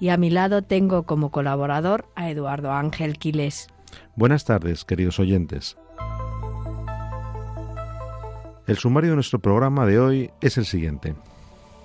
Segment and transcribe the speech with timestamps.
[0.00, 3.68] Y a mi lado tengo como colaborador a Eduardo Ángel Quiles.
[4.16, 5.76] Buenas tardes, queridos oyentes.
[8.66, 11.14] El sumario de nuestro programa de hoy es el siguiente.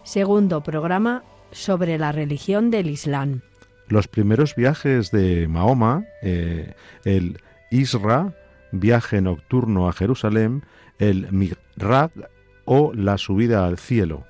[0.03, 3.41] Segundo programa sobre la religión del Islam.
[3.87, 7.41] Los primeros viajes de Mahoma, eh, el
[7.71, 8.33] Isra,
[8.71, 10.63] viaje nocturno a Jerusalén,
[10.99, 12.11] el Mi'raj
[12.65, 14.25] o la subida al cielo.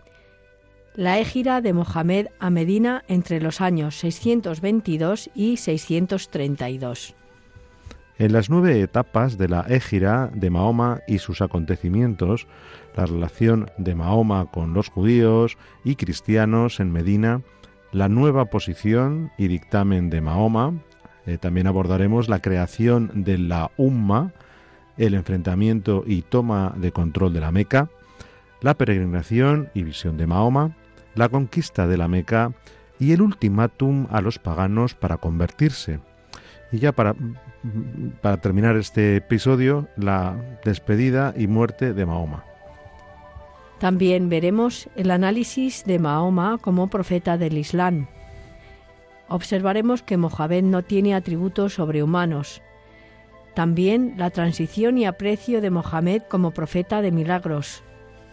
[0.99, 7.15] La égira de Mohamed a Medina entre los años 622 y 632.
[8.17, 12.47] En las nueve etapas de la égira de Mahoma y sus acontecimientos,
[12.97, 17.43] la relación de Mahoma con los judíos y cristianos en Medina,
[17.93, 20.73] la nueva posición y dictamen de Mahoma,
[21.25, 24.33] eh, también abordaremos la creación de la Umma,
[24.97, 27.89] el enfrentamiento y toma de control de la Meca,
[28.59, 30.75] la peregrinación y visión de Mahoma,
[31.15, 32.53] la conquista de la Meca
[32.99, 35.99] y el ultimátum a los paganos para convertirse.
[36.71, 37.15] Y ya para,
[38.21, 42.43] para terminar este episodio, la despedida y muerte de Mahoma.
[43.79, 48.07] También veremos el análisis de Mahoma como profeta del Islam.
[49.29, 52.61] Observaremos que Mohamed no tiene atributos sobrehumanos.
[53.53, 57.83] También la transición y aprecio de Mohamed como profeta de milagros,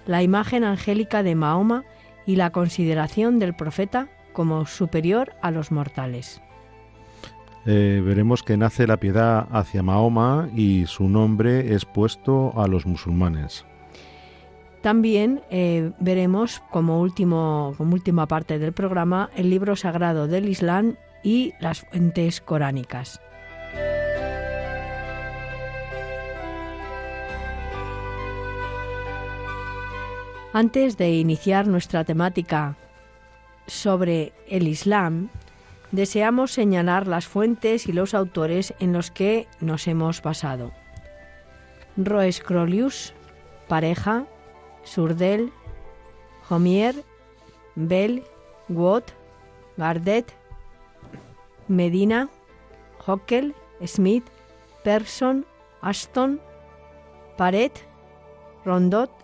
[0.07, 1.84] la imagen angélica de Mahoma
[2.26, 6.42] y la consideración del profeta como superior a los mortales.
[7.64, 12.87] Eh, veremos que nace la piedad hacia Mahoma y su nombre es puesto a los
[12.87, 13.64] musulmanes.
[14.82, 20.94] También eh, veremos como, último, como última parte del programa el libro sagrado del Islam
[21.25, 23.20] y las fuentes coránicas.
[30.56, 32.78] Antes de iniciar nuestra temática
[33.67, 35.28] sobre el Islam,
[35.93, 40.72] deseamos señalar las fuentes y los autores en los que nos hemos basado.
[41.99, 43.12] Roes Crolius,
[43.69, 44.25] pareja,
[44.83, 45.53] Surdel,
[46.49, 47.05] Homier,
[47.75, 48.25] Bell,
[48.71, 49.11] Watt,
[49.77, 50.33] Gardet,
[51.69, 52.31] Medina,
[53.05, 54.25] Hockel, Smith,
[54.84, 55.44] Persson,
[55.83, 56.41] Aston,
[57.37, 57.87] Paret,
[58.65, 59.16] Rondot,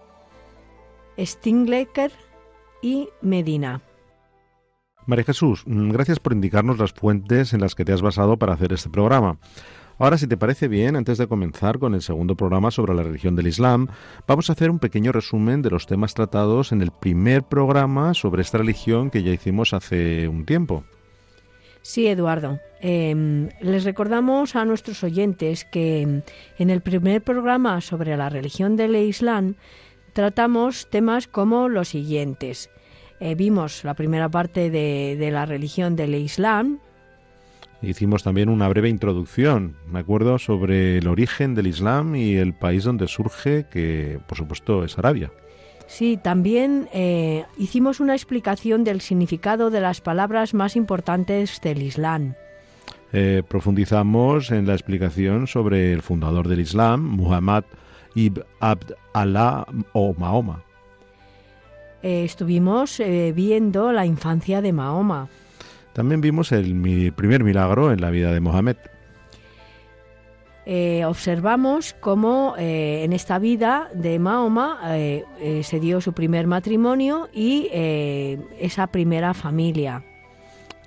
[1.18, 2.12] Stinglecker
[2.82, 3.82] y Medina.
[5.06, 8.72] María Jesús, gracias por indicarnos las fuentes en las que te has basado para hacer
[8.72, 9.38] este programa.
[9.98, 13.36] Ahora, si te parece bien, antes de comenzar con el segundo programa sobre la religión
[13.36, 13.88] del Islam,
[14.26, 18.42] vamos a hacer un pequeño resumen de los temas tratados en el primer programa sobre
[18.42, 20.84] esta religión que ya hicimos hace un tiempo.
[21.82, 22.60] Sí, Eduardo.
[22.80, 26.22] Eh, les recordamos a nuestros oyentes que
[26.58, 29.56] en el primer programa sobre la religión del Islam
[30.12, 32.70] tratamos temas como los siguientes.
[33.20, 36.80] Eh, vimos la primera parte de, de la religión del Islam,
[37.82, 42.84] Hicimos también una breve introducción, me acuerdo, sobre el origen del Islam y el país
[42.84, 45.32] donde surge, que por supuesto es Arabia.
[45.88, 52.34] Sí, también eh, hicimos una explicación del significado de las palabras más importantes del Islam.
[53.12, 57.64] Eh, profundizamos en la explicación sobre el fundador del Islam, Muhammad
[58.14, 60.62] ibn Abd Allah o Mahoma.
[62.02, 65.28] Eh, estuvimos eh, viendo la infancia de Mahoma.
[65.92, 68.76] También vimos el mi primer milagro en la vida de Mohamed.
[70.64, 78.86] Eh, observamos cómo en esta vida de Mahoma se dio su primer matrimonio y esa
[78.86, 80.04] primera familia.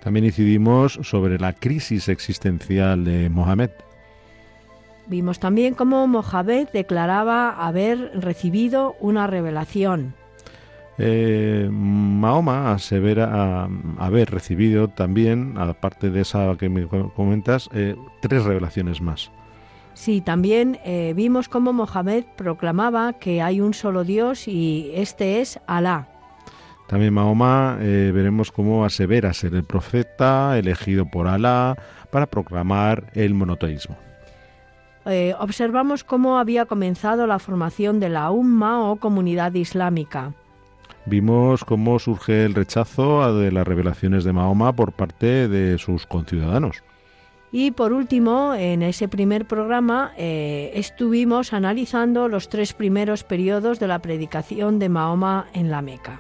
[0.01, 3.71] También incidimos sobre la crisis existencial de Mohamed.
[5.07, 10.13] Vimos también cómo Mohamed declaraba haber recibido una revelación.
[10.98, 13.30] Eh, Mahoma asevera
[13.66, 13.69] a-
[14.00, 19.30] haber recibido también, aparte de esa que me co- comentas, eh, tres revelaciones más.
[19.94, 25.60] Sí, también eh, vimos cómo Mohamed proclamaba que hay un solo Dios y este es
[25.68, 26.07] Alá.
[26.88, 31.75] También Mahoma eh, veremos cómo asevera ser el profeta elegido por Alá
[32.12, 33.98] para proclamar el monoteísmo.
[35.06, 40.34] Eh, observamos cómo había comenzado la formación de la Umma o comunidad islámica.
[41.06, 46.84] Vimos cómo surge el rechazo de las revelaciones de Mahoma por parte de sus conciudadanos.
[47.52, 53.88] Y por último, en ese primer programa eh, estuvimos analizando los tres primeros periodos de
[53.88, 56.19] la predicación de Mahoma en la Meca.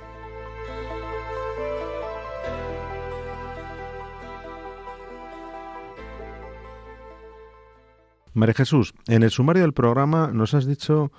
[8.35, 11.09] María Jesús, en el sumario del programa nos has dicho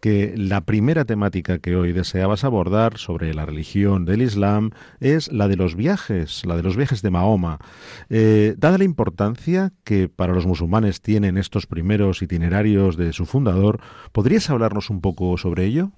[0.00, 5.48] que la primera temática que hoy deseabas abordar sobre la religión del Islam es la
[5.48, 7.58] de los viajes, la de los viajes de Mahoma.
[8.08, 13.78] Eh, dada la importancia que para los musulmanes tienen estos primeros itinerarios de su fundador,
[14.12, 15.92] ¿podrías hablarnos un poco sobre ello?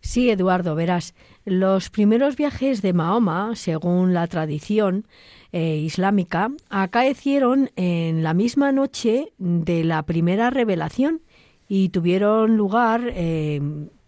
[0.00, 1.14] Sí, Eduardo, verás,
[1.44, 5.06] los primeros viajes de Mahoma, según la tradición,
[5.52, 11.22] eh, islámica acaecieron en la misma noche de la primera revelación
[11.68, 13.60] y tuvieron lugar eh,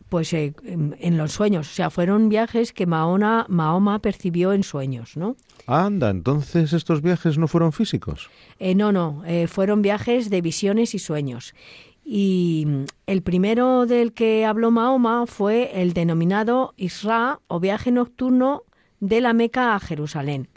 [0.09, 5.17] pues eh, en los sueños, o sea, fueron viajes que Mahoma, Mahoma percibió en sueños,
[5.17, 5.37] ¿no?
[5.67, 8.31] Anda, entonces estos viajes no fueron físicos.
[8.61, 11.55] no, no, fueron viajes de visiones y sueños.
[12.05, 12.67] Y
[13.07, 18.63] el primero del que habló Mahoma fue el denominado Isra o viaje nocturno
[19.01, 20.49] de la Meca a Jerusalén.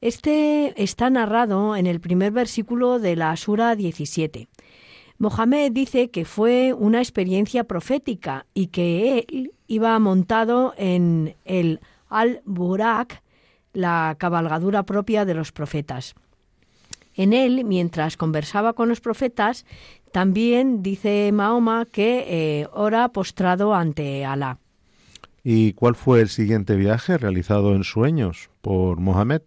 [0.00, 4.48] Este está narrado en el primer versículo de la Sura 17.
[5.18, 13.22] Mohamed dice que fue una experiencia profética y que él iba montado en el Al-Burak,
[13.72, 16.14] la cabalgadura propia de los profetas.
[17.14, 19.66] En él, mientras conversaba con los profetas,
[20.12, 24.58] también dice Mahoma que eh, ora postrado ante Alá.
[25.44, 29.42] ¿Y cuál fue el siguiente viaje realizado en sueños por Mohamed?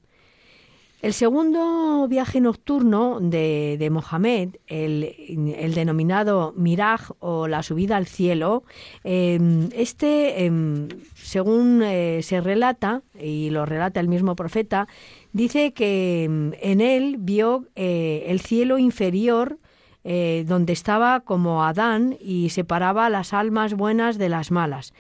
[1.02, 8.64] El segundo viaje nocturno de, Mohamed, el, denominado Miraj o la subida al cielo,
[9.04, 14.88] em, este, em, según eh, se relata, y lo relata el mismo profeta,
[15.34, 19.58] dice que em, en él vio eh, el cielo inferior
[20.04, 24.94] eh, donde estaba como Adán y separaba las almas buenas de las malas.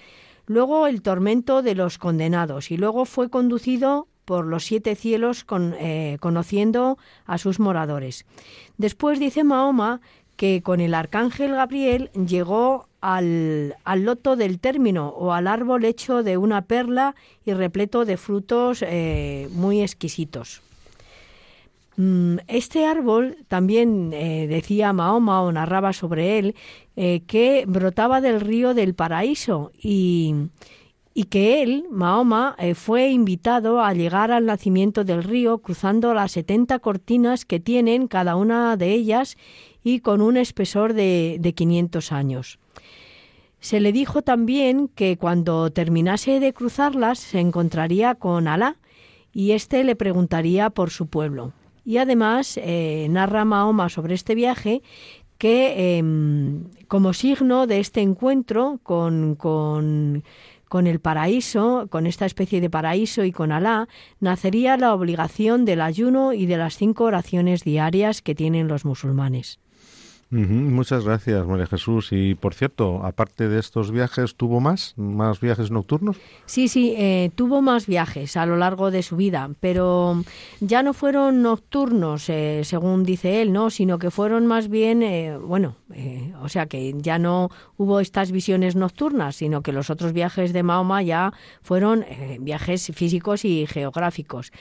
[0.47, 5.45] Luego el tormento de los condenados y luego fue conducido por los siete cielos
[5.79, 8.25] eh, conociendo a sus moradores.
[8.77, 10.01] Después dice Mahoma
[10.35, 16.37] que con el arcángel Gabriel llegó al, loto del término o al árbol hecho de
[16.37, 17.15] una perla
[17.45, 20.61] y repleto de frutos eh, muy exquisitos.
[22.01, 26.55] Mm, este árbol también eh, decía Mahoma o narraba sobre él
[26.95, 30.35] que brotaba del río del paraíso y,
[31.13, 36.31] y que él, Mahoma, eh, fue invitado a llegar al nacimiento del río cruzando las
[36.31, 39.37] setenta cortinas que tienen cada una de ellas
[39.83, 42.59] y con un espesor de, de 500 años.
[43.59, 48.77] Se le dijo también que cuando terminase de cruzarlas se encontraría con Alá
[49.33, 51.53] y éste le preguntaría por su pueblo.
[51.83, 54.81] Y además eh, narra Mahoma sobre este viaje
[55.37, 60.23] que em, como signo de este encuentro con, con
[60.71, 63.89] con el paraíso, con esta especie de paraíso y con Alá,
[64.21, 69.59] nacería la obligación del ayuno y de las cinco oraciones diarias que tienen los musulmanes.
[70.33, 72.07] Muchas gracias, María Jesús.
[72.11, 74.93] Y por cierto, aparte de estos viajes, ¿tuvo más?
[74.95, 76.15] ¿Más viajes nocturnos?
[76.45, 80.23] Sí, sí, eh, tuvo más viajes a lo largo de su vida, pero
[80.61, 83.69] ya no fueron nocturnos, eh, según dice él, ¿no?
[83.69, 85.75] Sino que fueron más bien, eh, bueno,
[86.41, 90.63] o sea que ya no hubo estas visiones nocturnas, sino que los otros viajes de
[90.63, 92.05] Mahoma ya fueron
[92.39, 94.53] viajes físicos y geográficos.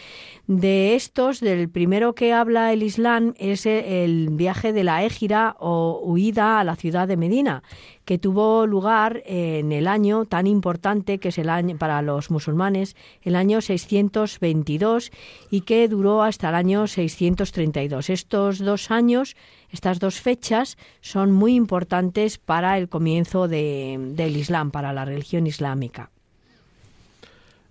[0.49, 6.01] De estos, del primero que habla el Islam es el viaje de la Égira o
[6.03, 7.63] huida a la ciudad de Medina,
[8.05, 12.97] que tuvo lugar en el año tan importante que es el año para los musulmanes,
[13.23, 15.13] el año 622
[15.51, 18.11] y que duró hasta el año 632.
[18.11, 19.37] Estos dos años,
[19.71, 26.11] estas dos fechas son muy importantes para el comienzo del Islam, para la religión islámica.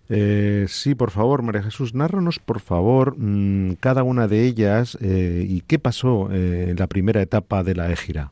[0.09, 5.45] Eh, sí, por favor, María Jesús, nárranos, por favor, mm, cada una de ellas eh,
[5.47, 8.31] y qué pasó eh, en la primera etapa de la égira.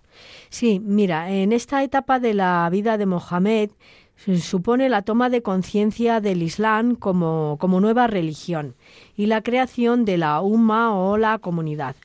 [0.49, 3.69] Sí, mira, en esta etapa de la vida de Mohamed
[4.15, 8.73] se supone la toma de conciencia del Islam como, como nueva religión
[9.15, 11.95] y la creación de la Umma o la comunidad.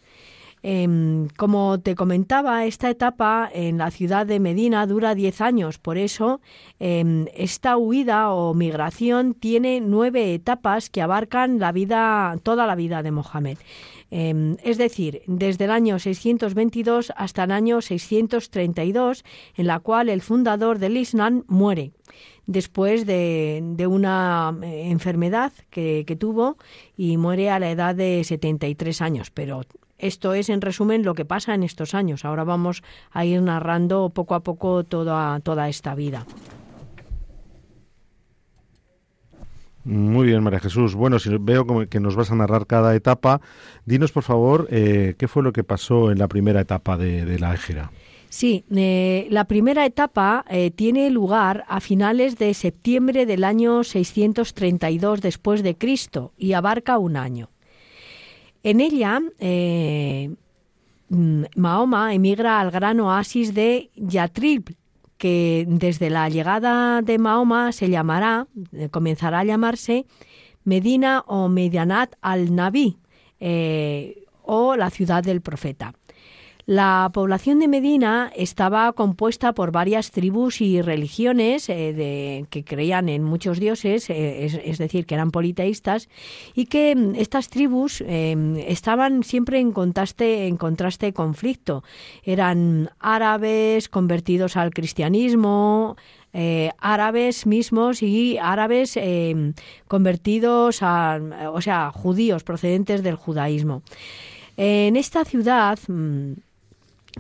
[0.64, 5.99] Em, como te comentaba, esta etapa en la ciudad de Medina dura 10 años, por
[5.99, 6.40] eso
[6.78, 13.02] em, esta huida o migración tiene nueve etapas que abarcan la vida, toda la vida
[13.02, 13.59] de Mohamed.
[14.12, 19.25] Em, es decir, desde el año 622 hasta el año 632,
[19.57, 21.90] en la cual el fundador del Islam muere
[22.47, 26.57] después de, una eh, enfermedad que, que, tuvo
[26.97, 29.62] y muere a la edad de 73 años, pero
[30.02, 32.25] esto es en resumen lo que pasa en estos años.
[32.25, 36.26] Ahora vamos a ir narrando poco a poco toda, toda esta vida.
[39.85, 40.94] Muy bien, María Jesús.
[40.94, 43.40] Bueno, si veo que nos vas a narrar cada etapa,
[43.85, 47.54] dinos por favor eh, qué fue lo que pasó en la primera etapa de, la
[47.54, 47.90] égira.
[48.28, 55.21] Sí, eh, la primera etapa eh, tiene lugar a finales de septiembre del año 632
[55.21, 57.50] después de Cristo y abarca un año.
[58.62, 59.21] En ella,
[61.09, 64.76] mm, Mahoma emigra al gran oasis de Yatrib,
[65.19, 70.04] que desde la llegada de Mahoma se llamará, eh, comenzará a llamarse
[70.64, 72.99] Medina o Medianat al-Nabi,
[73.38, 75.95] eh, o la ciudad del profeta.
[76.64, 83.25] La población de Medina estaba compuesta por varias tribus y religiones eh, que creían en
[83.25, 86.09] muchos dioses, eh, es, decir, que eran politeístas,
[86.54, 91.83] y que mm, estas tribus em, estaban siempre en contraste, en contraste conflicto.
[92.23, 95.97] Eran árabes convertidos al cristianismo,
[96.33, 98.97] eh, árabes mismos y árabes
[99.88, 101.21] convertidos a,
[101.52, 103.83] o sea, judíos procedentes del judaísmo.
[104.57, 106.33] En esta ciudad mm,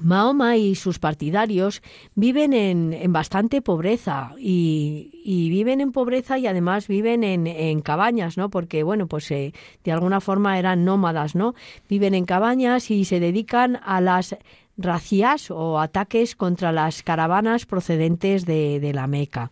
[0.00, 1.82] Mahoma y sus partidarios
[2.14, 5.10] viven en, bastante pobreza y,
[5.50, 8.48] viven en pobreza y además viven en, cabañas, ¿no?
[8.48, 9.52] Porque, bueno, pues eh,
[9.84, 11.54] de alguna forma eran nómadas, ¿no?
[11.88, 14.36] Viven en cabañas y se dedican a las
[14.78, 19.50] racias o ataques contra las caravanas procedentes de, de la Meca.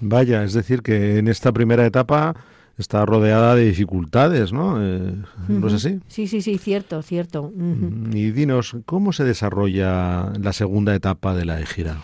[0.00, 2.34] Vaya, es decir, que en esta primera etapa
[2.78, 4.82] está rodeada de dificultades, ¿no?
[4.82, 5.14] Eh,
[5.48, 6.00] ¿No es así?
[6.06, 7.52] Sí, sí, sí, cierto, cierto.
[7.54, 11.98] Mm, y dinos, ¿cómo se desarrolla la segunda etapa de la égira?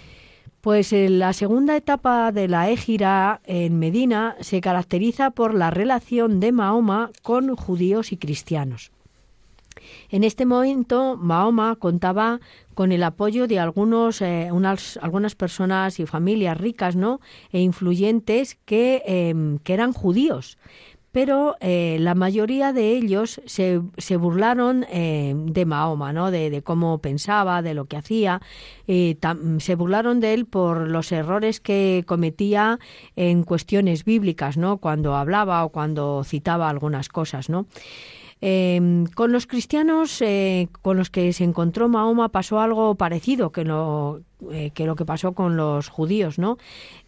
[0.60, 6.40] Pues eh, la segunda etapa de la égira en Medina se caracteriza por la relación
[6.40, 8.90] de Mahoma con judíos y cristianos.
[10.08, 12.40] En este momento, Mahoma contaba
[12.74, 17.20] con el apoyo de algunos, eh, unas, algunas personas y familias ricas ¿no?
[17.52, 20.58] e influyentes que, em, que eran judíos
[21.14, 26.32] pero eh, la mayoría de ellos se, se burlaron em, de Mahoma, ¿no?
[26.32, 28.40] De, cómo pensaba, de lo que hacía.
[28.88, 32.80] se burlaron de él por los errores que cometía
[33.14, 34.78] en cuestiones bíblicas, ¿no?
[34.78, 37.66] Cuando hablaba o cuando citaba algunas cosas, ¿no?
[38.46, 43.64] Em, con los cristianos eh, con los que se encontró Mahoma pasó algo parecido que
[43.64, 44.20] lo,
[44.52, 46.58] eh, que, pasó con los judíos, ¿no?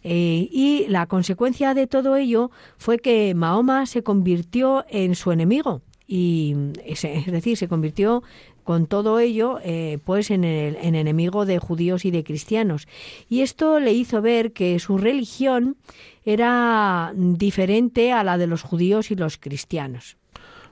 [0.03, 5.83] Eh, y la consecuencia de todo ello fue que Mahoma se convirtió en su enemigo
[6.07, 8.23] y es, decir, se convirtió
[8.63, 9.59] con todo ello,
[10.05, 12.87] pues en, el, en enemigo de judíos y de cristianos.
[13.29, 15.77] Y esto le hizo ver que su religión
[16.25, 20.17] era diferente a la de los judíos y los cristianos.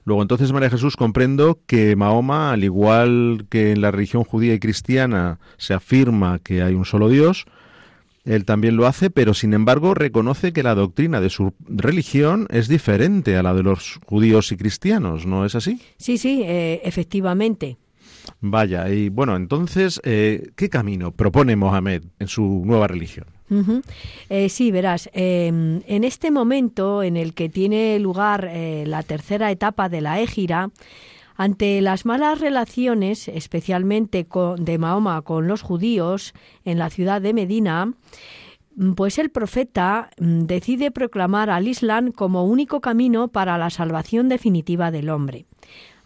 [0.05, 4.59] Luego entonces, María Jesús, comprendo que Mahoma, al igual que en la religión judía y
[4.59, 7.45] cristiana se afirma que hay un solo Dios,
[8.23, 12.67] él también lo hace, pero sin embargo reconoce que la doctrina de su religión es
[12.67, 15.79] diferente a la de los judíos y cristianos, ¿no es así?
[15.97, 17.77] Sí, sí, eh, efectivamente.
[18.41, 23.34] Vaya, y bueno, entonces, eh, ¿qué camino propone Mohamed en su nueva religión?
[24.29, 29.51] Eh, sí, verás, em, en este momento en el que tiene lugar eh, la tercera
[29.51, 30.71] etapa de la égira,
[31.37, 34.25] ante las malas relaciones, especialmente
[34.57, 36.33] de Mahoma con los judíos
[36.63, 37.93] en la ciudad de Medina,
[38.75, 44.29] mm, pues el profeta mm, decide proclamar al Islam como único camino para la salvación
[44.29, 45.45] definitiva del hombre.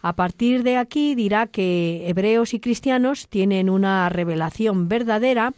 [0.01, 5.53] A partir de aquí dirá que hebreos y cristianos tienen una revelación verdadera,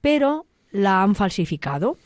[0.00, 1.96] pero la han falsificado.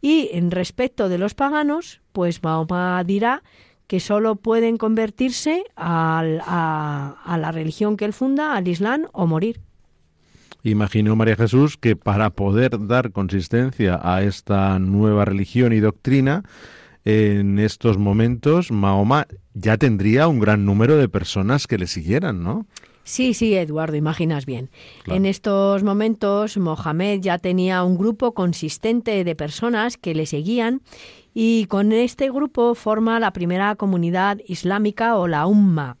[0.00, 3.42] Y en respecto de los paganos, pues Mahoma dirá
[3.86, 9.60] que solo pueden convertirse a, a, la religión que él funda, al Islam, o morir.
[10.62, 16.44] Imagino, María Jesús, que para poder dar consistencia a esta nueva religión y doctrina,
[17.04, 22.66] en estos momentos Mahoma ya tendría un gran número de personas que le siguieran, ¿no?
[23.04, 24.70] Sí, sí, Eduardo, imaginas bien.
[25.06, 30.82] En estos momentos Mohamed ya tenía un grupo consistente de personas que le seguían
[31.34, 35.96] y con este grupo forma la primera comunidad islámica o la Umma.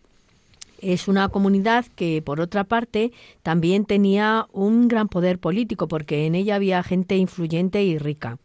[0.80, 6.34] Es una comunidad que, por otra parte, también tenía un gran poder político porque en
[6.34, 8.38] ella había gente influyente y rica.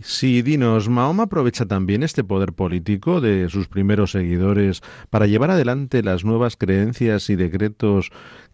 [0.00, 6.02] Sí, dinos, Mahoma aprovecha también este poder político de sus primeros seguidores para llevar adelante
[6.02, 8.10] las nuevas creencias y decretos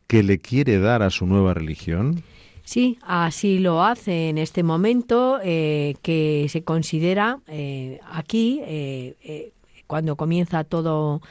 [0.06, 2.22] que le quiere dar a su nueva religión.
[2.64, 9.52] Sí, así lo hace en este momento eh, que se considera eh, aquí, eh,
[9.86, 11.22] cuando comienza todo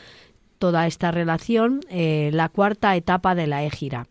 [0.57, 4.07] toda esta relación la cuarta etapa de la égira.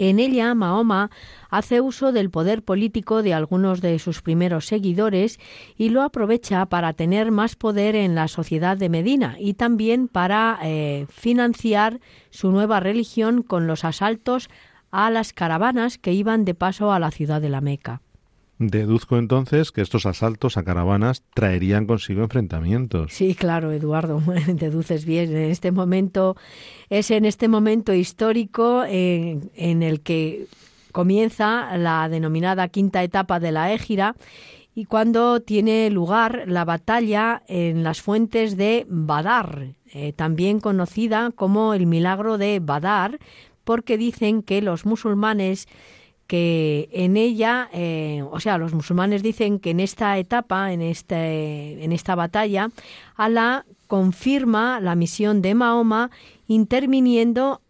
[0.00, 1.10] En ella, Mahoma
[1.50, 5.40] hace uso del poder político de algunos de sus primeros seguidores
[5.76, 10.60] y lo aprovecha para tener más poder en la sociedad de Medina y también para
[10.62, 11.98] eh, financiar
[12.30, 14.48] su nueva religión con los asaltos
[14.92, 18.00] a las caravanas que iban de paso a la ciudad de la Meca.
[18.58, 23.12] Deduzco entonces que estos asaltos a caravanas traerían consigo enfrentamientos.
[23.12, 25.30] Sí, claro, Eduardo, deduces bien.
[25.30, 26.36] En este momento
[26.90, 30.46] es en este momento histórico en, en el que
[30.92, 34.16] comienza la denominada quinta etapa de la Égira
[34.78, 41.74] y cuando tiene lugar la batalla en las fuentes de Badar, eh, también conocida como
[41.74, 43.18] el milagro de Badar,
[43.64, 45.66] porque dicen que los musulmanes
[46.28, 51.82] que en ella, eh, o sea, los musulmanes dicen que en esta etapa, en, este,
[51.82, 52.68] en esta batalla,
[53.16, 56.10] Alá confirma la misión de Mahoma
[56.46, 57.62] interviniendo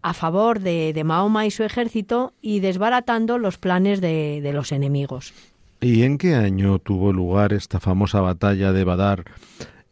[0.00, 5.34] a favor de, Mahoma y su ejército y desbaratando los planes de, de los enemigos.
[5.80, 9.24] ¿Y en qué año tuvo lugar esta famosa batalla de Badar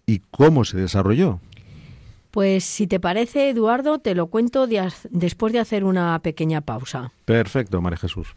[0.06, 1.40] y cómo se desarrolló?
[2.36, 7.10] Pues si te parece, Eduardo, te lo cuento después de hacer una pequeña pausa.
[7.24, 8.36] Perfecto, María Jesús.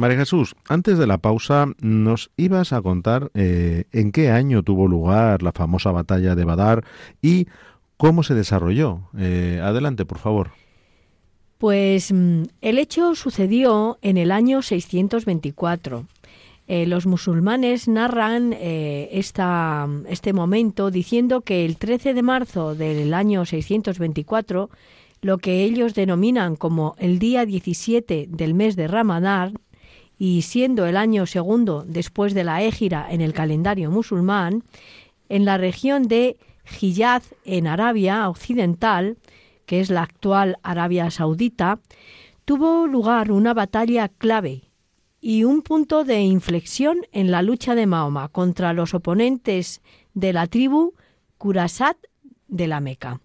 [0.00, 4.88] María Jesús, antes de la pausa nos ibas a contar eh, en qué año tuvo
[4.88, 6.84] lugar la famosa batalla de Badar
[7.22, 7.46] y
[7.96, 9.02] cómo se desarrolló.
[9.16, 10.50] Eh, adelante, por favor.
[11.58, 16.06] Pues mm, el hecho sucedió en el año 624.
[16.66, 23.44] Eh, los musulmanes narran esta, este momento diciendo que el 13 de marzo del año
[23.44, 24.70] 624,
[25.20, 29.54] lo que ellos denominan como el día 17 del mes de Ramadán,
[30.20, 34.64] y siendo el año segundo después de la égira en el calendario musulmán,
[35.30, 36.36] en la región de
[36.78, 39.16] Hijaz, en Arabia Occidental,
[39.64, 41.80] que es la actual Arabia Saudita,
[42.44, 44.64] tuvo lugar una batalla clave
[45.22, 49.80] y un punto de inflexión en la lucha de Mahoma contra los oponentes
[50.12, 50.92] de la tribu
[51.38, 51.96] Kurasat
[52.46, 53.22] de la Meca.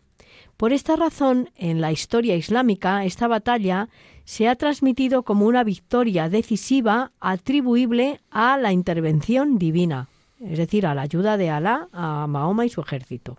[0.58, 3.90] Por esta razón, en la historia islámica, esta batalla
[4.24, 10.08] se ha transmitido como una victoria decisiva atribuible a la intervención divina,
[10.40, 13.38] es decir, a la ayuda de Alá a Mahoma y su ejército.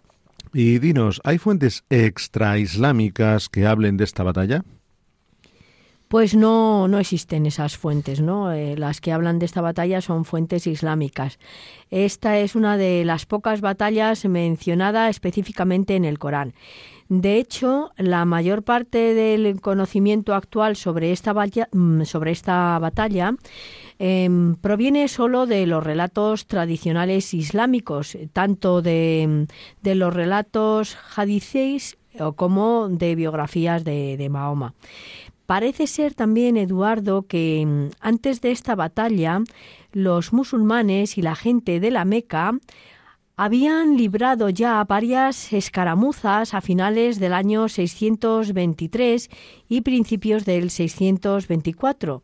[0.52, 4.62] Y dinos, ¿hay fuentes extraislámicas que hablen de esta batalla?
[6.08, 8.52] Pues no, no existen esas fuentes, ¿no?
[8.52, 11.40] Eh, las que hablan de esta batalla son fuentes islámicas.
[11.90, 16.54] Esta es una de las pocas batallas mencionada específicamente en el Corán.
[17.08, 23.34] De hecho, la mayor parte del conocimiento actual sobre esta, mm, sobre esta batalla
[23.98, 29.46] em, proviene solo de los relatos tradicionales islámicos, tanto de,
[29.82, 31.96] los relatos hadices
[32.34, 34.74] como de biografías de, de Mahoma.
[35.46, 39.40] Parece ser también, Eduardo, que mm, antes de esta batalla
[39.92, 42.58] los musulmanes y la gente de la Meca
[43.36, 49.28] habían librado ya varias escaramuzas a finales del año 623
[49.68, 52.22] y principios del 624.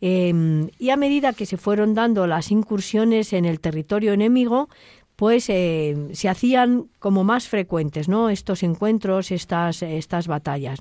[0.00, 4.68] Em, y a medida que se fueron dando las incursiones en el territorio enemigo,
[5.14, 8.30] pues eh, se hacían como más frecuentes, ¿no?
[8.30, 10.78] Estos encuentros, estas, estas batallas.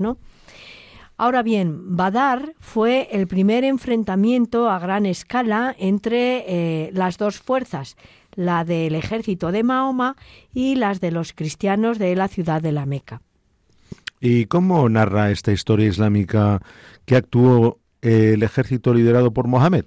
[1.18, 7.98] Ahora bien, Badar fue el primer enfrentamiento a gran escala entre eh, las dos fuerzas,
[8.38, 10.16] la del ejército de Mahoma
[10.54, 13.22] y las de los cristianos de la ciudad de la Meca.
[14.22, 16.62] ¿Y cómo narra esta historia islámica
[17.06, 19.86] que actuó el ejército liderado por Mohammed?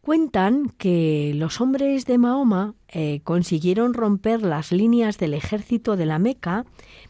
[0.00, 6.18] Cuentan que los hombres de Mahoma eh, consiguieron romper las líneas del ejército de la
[6.18, 6.64] Meca,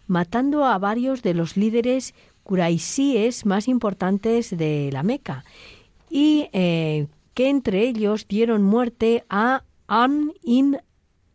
[0.06, 5.44] matando a varios de los líderes curaisíes más importantes de la Meca,
[6.10, 9.62] y eh, que entre ellos dieron muerte a
[9.94, 10.78] Am ibn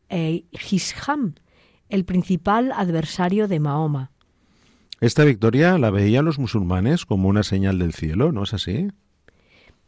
[0.09, 1.35] eh, Hisham,
[1.89, 4.09] el principal adversario de Mahoma.
[4.99, 8.87] Esta victoria la veían los musulmanes como una señal del cielo, ¿no es así?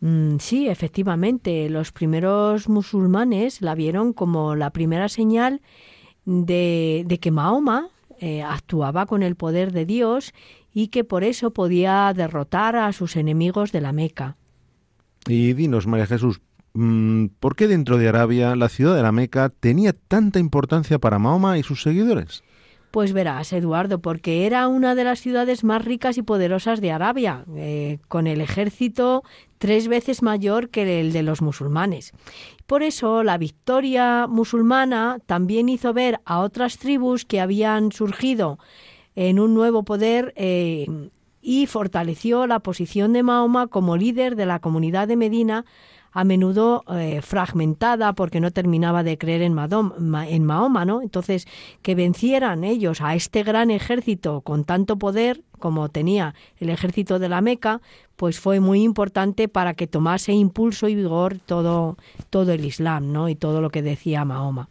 [0.02, 5.62] Mm, sí, efectivamente, los primeros musulmanes la vieron como la primera señal
[6.26, 10.32] de, que Mahoma eh, actuaba con el poder de Dios
[10.72, 14.38] y que por eso podía derrotar a sus enemigos de la Meca.
[15.28, 16.40] Y dinos, María Jesús,
[17.40, 21.58] ¿por qué dentro de Arabia la ciudad de la Meca tenía tanta importancia para Mahoma
[21.58, 22.44] y sus seguidores?
[22.92, 27.46] Pues verás, Eduardo, porque era una de las ciudades más ricas y poderosas de Arabia,
[27.56, 29.24] eh, con el ejército
[29.60, 32.14] tres veces mayor que el de los musulmanes.
[32.66, 38.58] Por eso la victoria musulmana también hizo ver a otras tribus que habían surgido
[39.16, 40.88] en un nuevo poder eh,
[41.42, 45.66] y fortaleció la posición de Mahoma como líder de la comunidad de Medina
[46.12, 51.02] a menudo eh, fragmentada porque no terminaba de creer en, en Mahoma, ¿no?
[51.02, 51.48] Entonces,
[51.82, 57.30] que vencieran ellos a este gran ejército con tanto poder como tenía el ejército de
[57.30, 57.82] la Meca,
[58.16, 61.98] pues fue muy importante para que tomase impulso y vigor todo,
[62.30, 63.30] todo el Islam, ¿no?
[63.30, 64.70] Y todo lo que decía Mahoma.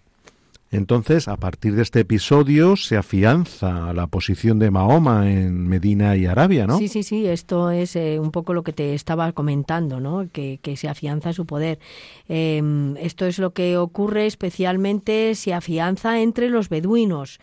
[0.71, 6.27] Entonces, a partir de este episodio se afianza la posición de Mahoma en Medina y
[6.27, 6.77] Arabia, ¿no?
[6.77, 10.29] Sí, sí, sí, esto es eh, un poco lo que te estaba comentando, ¿no?
[10.31, 11.79] Que, se afianza su poder.
[12.29, 17.41] Em, esto es lo que ocurre especialmente, se afianza entre los beduinos,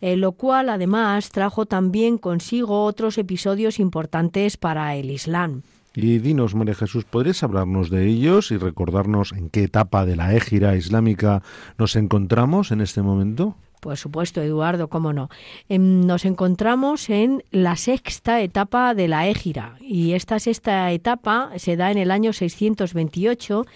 [0.00, 5.62] eh, lo cual además trajo también consigo otros episodios importantes para el Islam.
[6.00, 10.32] Y dinos, María Jesús, ¿podrías hablarnos de ellos y recordarnos en qué etapa de la
[10.32, 11.42] égira islámica
[11.76, 13.56] nos encontramos en este momento?
[13.80, 15.28] Por supuesto, Eduardo, cómo no.
[15.68, 21.76] Em, nos encontramos en la sexta etapa de la égira y esta sexta etapa se
[21.76, 23.66] da en el año 628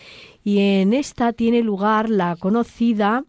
[0.44, 3.24] y en esta tiene lugar la conocida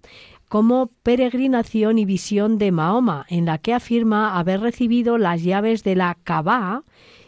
[0.50, 5.96] como peregrinación y visión de Mahoma, en la que afirma haber recibido las llaves de
[5.96, 6.84] la Kaaba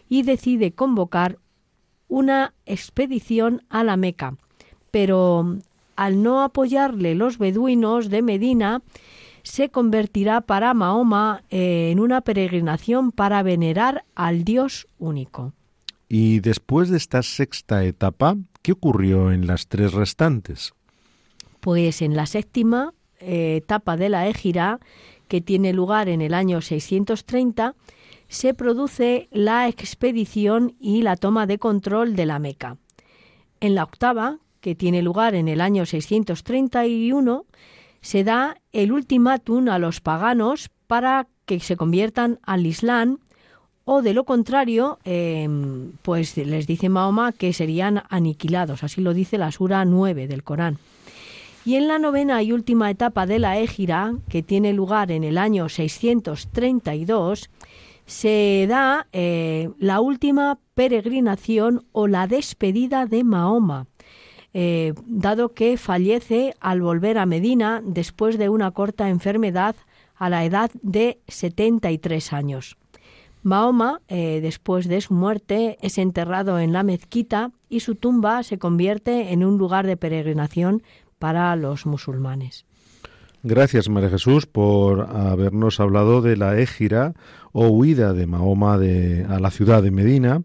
[0.07, 1.39] y decide convocar
[2.07, 4.35] una expedición a la Meca,
[4.91, 5.57] pero
[5.95, 8.81] al no apoyarle los beduinos de Medina,
[9.43, 15.53] se convertirá para Mahoma en una peregrinación para venerar al Dios único.
[16.09, 20.73] Y después de esta sexta etapa, ¿qué ocurrió en las tres restantes?
[21.59, 24.79] Pues en la séptima eh, etapa de la Égira,
[25.27, 27.75] que tiene lugar en el año 630,
[28.27, 32.77] se produce la expedición y la toma de control de la Meca.
[33.59, 37.45] En la octava, que tiene lugar en el año 631,
[38.01, 43.19] se da el ultimátum a los paganos para que se conviertan al Islam
[43.85, 49.37] o de lo contrario, em, pues les dice Mahoma que serían aniquilados, así lo dice
[49.37, 50.79] la Sura 9 del Corán.
[51.65, 55.37] Y en la novena y última etapa de la Égira, que tiene lugar en el
[55.37, 57.49] año 632,
[58.05, 63.87] se da eh, la última peregrinación o la despedida de Mahoma,
[64.53, 69.75] eh, dado que fallece al volver a Medina después de una corta enfermedad
[70.15, 72.77] a la edad de 73 años.
[73.43, 78.57] Mahoma, eh, después de su muerte, es enterrado en la mezquita y su tumba se
[78.57, 80.81] convierte en un lugar de peregrinación
[81.19, 82.65] para los musulmanes.
[83.47, 87.13] Gracias, María Jesús, por habernos hablado de la égira
[87.51, 90.41] o huida de Mahoma a la ciudad de Medina,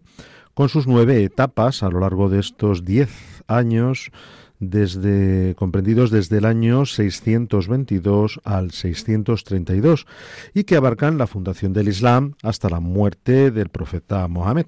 [0.53, 4.11] con sus nueve etapas a lo largo de estos diez años,
[4.59, 10.05] desde, comprendidos desde el año 622 al 632,
[10.53, 14.67] y que abarcan la fundación del Islam hasta la muerte del profeta Mohammed.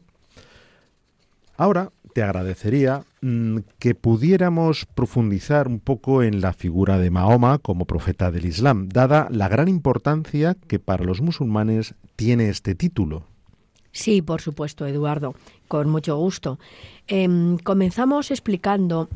[1.56, 7.86] Ahora te agradecería mm, que pudiéramos profundizar un poco en la figura de Mahoma como
[7.86, 13.26] profeta del Islam, dada la gran importancia que para los musulmanes tiene este título.
[13.92, 15.36] Sí, por supuesto, Eduardo,
[15.68, 16.60] con mucho gusto.
[17.08, 19.10] Em, comenzamos explicando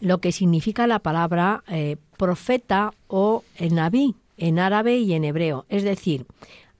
[0.00, 5.82] lo que significa la palabra eh, profeta o nabí en árabe y en hebreo, es
[5.82, 6.26] decir,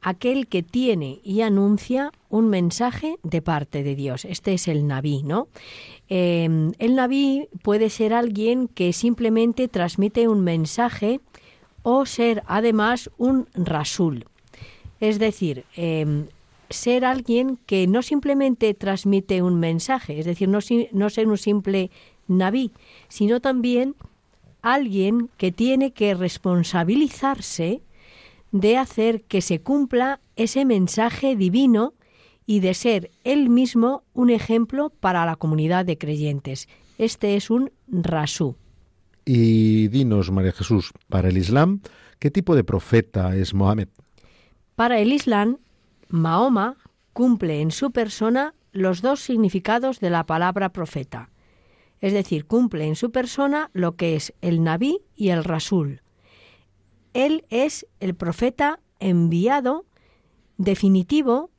[0.05, 4.27] aquel que tiene y anuncia un mensaje de parte de Dios.
[4.27, 5.49] Este es el nabí, ¿no?
[6.11, 11.21] Em, el nabí puede ser alguien que simplemente transmite un mensaje
[11.83, 14.27] o ser además un rasul.
[15.01, 16.27] Es decir, em,
[16.69, 20.59] ser alguien que no simplemente transmite un mensaje, es decir, no,
[20.93, 21.90] no ser un simple
[22.29, 22.73] nabí,
[23.09, 23.95] sino también
[24.61, 27.81] alguien que tiene que responsabilizarse
[28.55, 31.95] de hacer que se cumpla ese mensaje divino
[32.47, 36.69] y de ser él mismo un ejemplo para la comunidad de creyentes.
[36.97, 38.57] Este es un rasú.
[39.25, 41.81] Y dinos, María Jesús, para el Islam,
[42.21, 43.88] ¿qué tipo de profeta es Mohammed?
[44.77, 45.59] Para el Islam,
[46.09, 46.77] Mahoma
[47.12, 51.31] cumple en su persona los dos significados de la palabra profeta.
[52.01, 56.04] Es decir, cumple en su persona lo que es el Nabí y el Rasul.
[57.14, 59.87] Él es el profeta enviado
[60.59, 61.50] definitivo,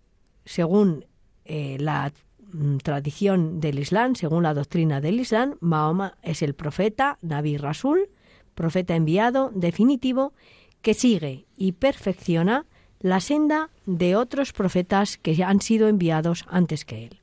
[0.45, 1.05] según
[1.45, 2.11] eh, la
[2.51, 8.09] mm, tradición del Islam, según la doctrina del Islam, Mahoma es el profeta, Nabi Rasul,
[8.53, 10.33] profeta enviado definitivo,
[10.81, 12.65] que sigue y perfecciona
[12.99, 17.19] la senda de otros profetas que han sido enviados antes que él.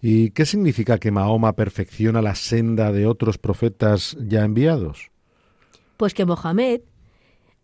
[0.00, 5.10] ¿Y qué significa que Mahoma perfecciona la senda de otros profetas ya enviados?
[5.96, 6.80] Pues que Mohamed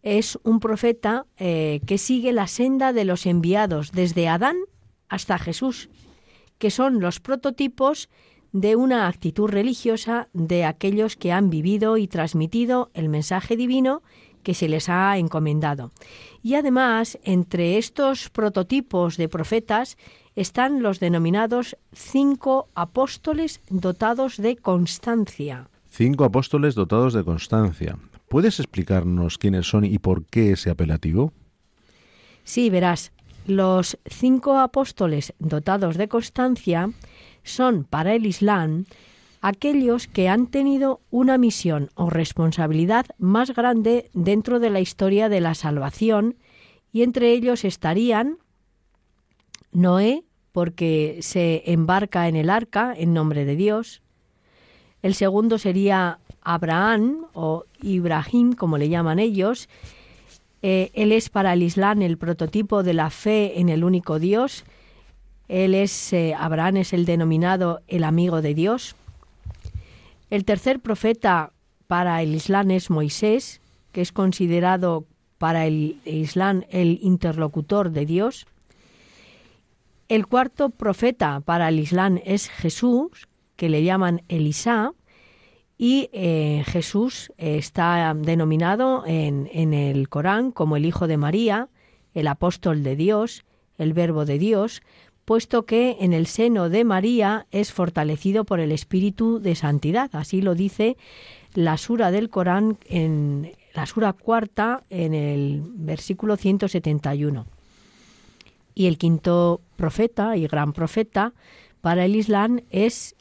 [0.03, 4.57] es un profeta eh, que sigue la senda de los enviados desde Adán
[5.09, 5.89] hasta Jesús,
[6.59, 8.09] que son los prototipos
[8.53, 14.03] de una actitud religiosa de aquellos que han vivido y transmitido el mensaje divino
[14.43, 15.93] que se les ha encomendado.
[16.43, 19.99] Y además, entre estos prototipos de profetas
[20.37, 25.69] están los denominados cinco apóstoles dotados de constancia.
[25.91, 27.99] Cinco apóstoles dotados de constancia.
[28.29, 31.33] ¿Puedes explicarnos quiénes son y por qué ese apelativo?
[32.45, 33.13] Sí, verás.
[33.47, 36.91] Los cinco apóstoles dotados de constancia
[37.43, 38.85] son para el Islam
[39.41, 45.41] aquellos que han tenido una misión o responsabilidad más grande dentro de la historia de
[45.41, 46.37] la salvación
[46.93, 48.39] y entre ellos estarían
[49.73, 54.03] Noé, porque se embarca en el arca en nombre de Dios.
[55.03, 59.69] El segundo sería Abraham o Ibrahim, como le llaman ellos.
[60.63, 64.65] Eh, él es para el Islam el prototipo de la fe en el único Dios.
[65.49, 68.97] Él es, eh, Abraham es el denominado el amigo de Dios.
[70.31, 71.53] El tercer profeta
[71.87, 73.61] para el Islam es Moisés,
[73.93, 75.05] que es considerado
[75.37, 78.47] para el Islam el interlocutor de Dios.
[80.09, 84.93] El cuarto profeta para el Islam es Jesús, que le llaman Elisá,
[85.79, 91.69] y eh, Jesús está denominado en, en el Corán como el Hijo de María,
[92.15, 93.45] el apóstol de Dios,
[93.79, 94.83] el Verbo de Dios,
[95.25, 100.11] puesto que en el seno de María es fortalecido por el Espíritu de Santidad.
[100.15, 100.97] Así lo dice
[101.55, 107.47] la sura del Corán en la sura cuarta en el versículo 171.
[108.75, 111.33] Y el quinto profeta y gran profeta
[111.81, 113.15] para el Islam es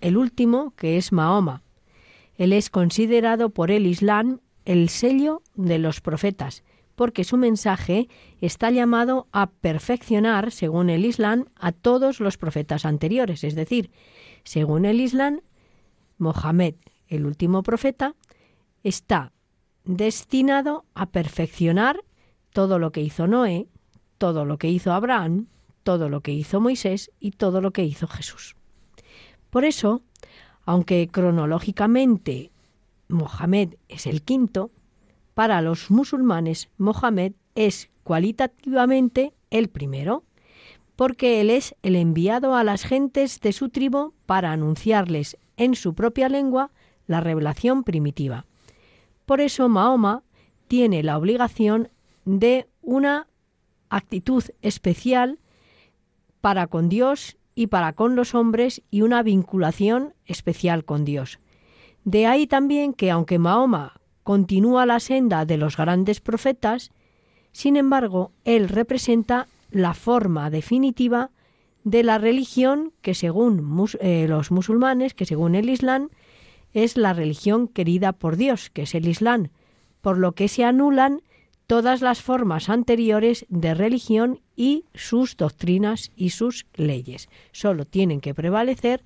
[0.00, 1.62] el último, que es Mahoma.
[2.36, 8.08] Él es considerado por el Islam el sello de los profetas, porque su mensaje
[8.40, 13.44] está llamado a perfeccionar, según el Islam, a todos los profetas anteriores.
[13.44, 13.90] Es decir,
[14.44, 15.40] según el Islam,
[16.18, 16.74] Mohammed,
[17.08, 18.14] el último profeta,
[18.82, 19.32] está
[19.84, 22.04] destinado a perfeccionar
[22.52, 23.66] todo lo que hizo Noé,
[24.18, 25.46] todo lo que hizo Abraham,
[25.82, 28.56] todo lo que hizo Moisés y todo lo que hizo Jesús.
[29.50, 30.02] Por eso,
[30.64, 32.50] aunque cronológicamente
[33.08, 34.70] Mohamed es el quinto,
[35.34, 40.24] para los musulmanes Mohamed es cualitativamente el primero,
[40.96, 45.94] porque él es el enviado a las gentes de su tribu para anunciarles en su
[45.94, 46.70] propia lengua
[47.06, 48.46] la revelación primitiva.
[49.26, 50.22] Por eso Mahoma
[50.68, 51.88] tiene la obligación
[52.24, 53.28] de una
[53.88, 55.38] actitud especial
[56.40, 61.40] para con Dios y para con los hombres y una vinculación especial con Dios.
[62.04, 66.90] De ahí también que aunque Mahoma continúa la senda de los grandes profetas,
[67.52, 71.32] sin embargo, él representa la forma definitiva
[71.84, 76.08] de la religión que según eh, los musulmanes, que según el Islam,
[76.72, 79.50] es la religión querida por Dios, que es el Islam,
[80.00, 81.20] por lo que se anulan
[81.70, 87.28] todas las formas anteriores de religión y sus doctrinas y sus leyes.
[87.52, 89.04] Solo tienen que prevalecer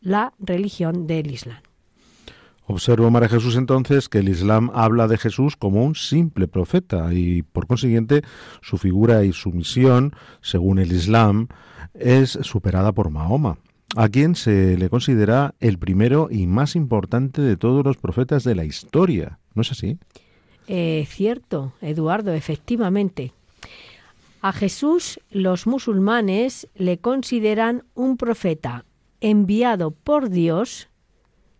[0.00, 1.58] la religión del Islam.
[2.66, 7.42] Observo, María Jesús, entonces que el Islam habla de Jesús como un simple profeta y,
[7.42, 8.22] por consiguiente,
[8.62, 11.48] su figura y su misión, según el Islam,
[11.94, 13.58] es superada por Mahoma,
[13.96, 18.54] a quien se le considera el primero y más importante de todos los profetas de
[18.54, 19.40] la historia.
[19.56, 19.98] ¿No es así?
[20.68, 23.32] Eh, cierto, Eduardo, efectivamente.
[24.40, 28.84] A Jesús los musulmanes le consideran un profeta
[29.20, 30.88] enviado por Dios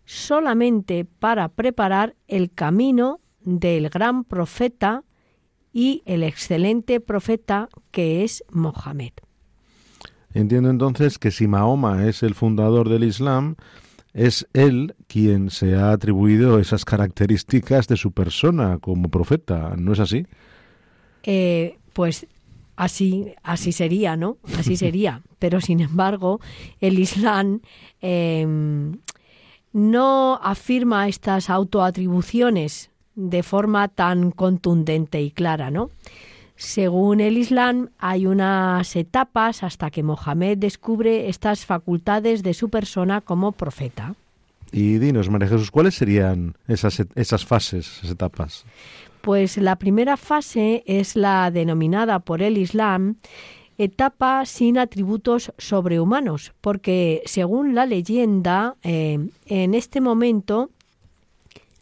[0.04, 5.02] solamente para preparar el camino del gran profeta
[5.72, 9.12] y el excelente profeta que es Mohamed.
[10.32, 13.56] Entiendo entonces que si Mahoma es el fundador del Islam,
[14.16, 20.00] es él quien se ha atribuido esas características de su persona como profeta, ¿no es
[20.00, 20.26] así?
[21.22, 22.26] Eh, pues
[22.76, 24.38] así, así sería, ¿no?
[24.58, 25.20] Así sería.
[25.38, 26.40] Pero sin embargo,
[26.80, 27.60] el Islam
[28.00, 29.00] em,
[29.74, 35.90] no afirma estas autoatribuciones de forma tan contundente y clara, ¿no?
[36.56, 43.20] Según el Islam, hay unas etapas hasta que Mohamed descubre estas facultades de su persona
[43.20, 44.14] como profeta.
[44.72, 48.64] Y dinos, María Jesús, ¿cuáles serían esas, esas fases, esas etapas?
[49.20, 53.16] Pues la primera fase es la denominada por el Islam
[53.78, 60.70] etapa sin atributos sobrehumanos, porque según la leyenda, eh, en este momento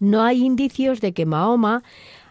[0.00, 1.82] no hay indicios de que Mahoma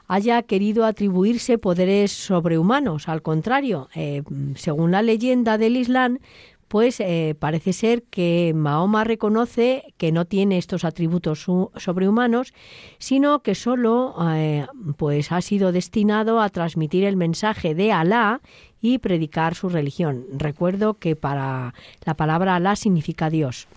[0.08, 3.08] haya querido atribuirse poderes sobrehumanos.
[3.08, 4.24] Al contrario, eh,
[4.56, 6.20] según la leyenda del Islam,
[6.68, 12.54] pues eh, parece ser que Mahoma reconoce que no tiene estos atributos sobrehumanos,
[12.98, 14.16] sino que solo
[14.98, 18.42] pues ha sido destinado a transmitir el mensaje de Alá
[18.82, 20.26] y predicar su religión.
[20.34, 23.68] Recuerdo que para la palabra Alá significa Dios.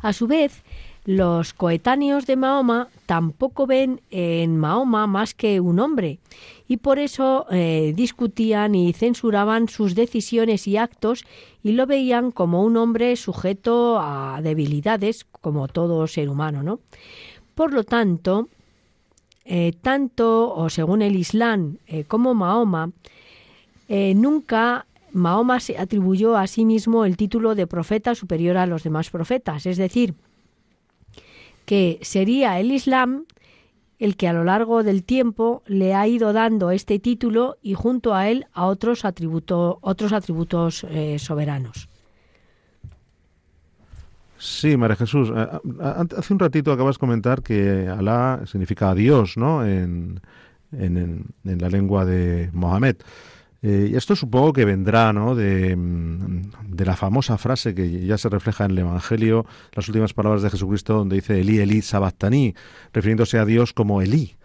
[0.00, 0.62] A su vez,
[1.06, 6.18] los coetáneos de Mahoma tampoco ven en Mahoma más que un hombre
[6.66, 11.24] y por eso eh, discutían y censuraban sus decisiones y actos
[11.62, 16.80] y lo veían como un hombre sujeto a debilidades como todo ser humano, ¿no?
[17.54, 18.48] Por lo tanto,
[19.44, 22.90] eh, tanto o según el Islam eh, como Mahoma
[23.88, 29.10] nunca Mahoma se atribuyó a sí mismo el título de profeta superior a los demás
[29.10, 30.16] profetas, es decir,
[31.66, 33.26] que sería el Islam
[33.98, 38.14] el que a lo largo del tiempo le ha ido dando este título y junto
[38.14, 41.88] a él a otros, otros atributos eh, soberanos.
[44.38, 45.32] Sí, María Jesús,
[45.80, 49.64] hace un ratito acabas de comentar que Alá significa Dios, ¿no?
[49.64, 50.20] En,
[50.72, 52.96] en la lengua de Mohamed.
[53.68, 55.34] Eh, y esto supongo que vendrá ¿no?
[55.34, 60.12] de, mm, de, la famosa frase que ya se refleja en el Evangelio, las últimas
[60.12, 62.54] palabras de Jesucristo, donde dice Elí, Elí, Sabatani,
[62.92, 64.36] refiriéndose a Dios como Elí.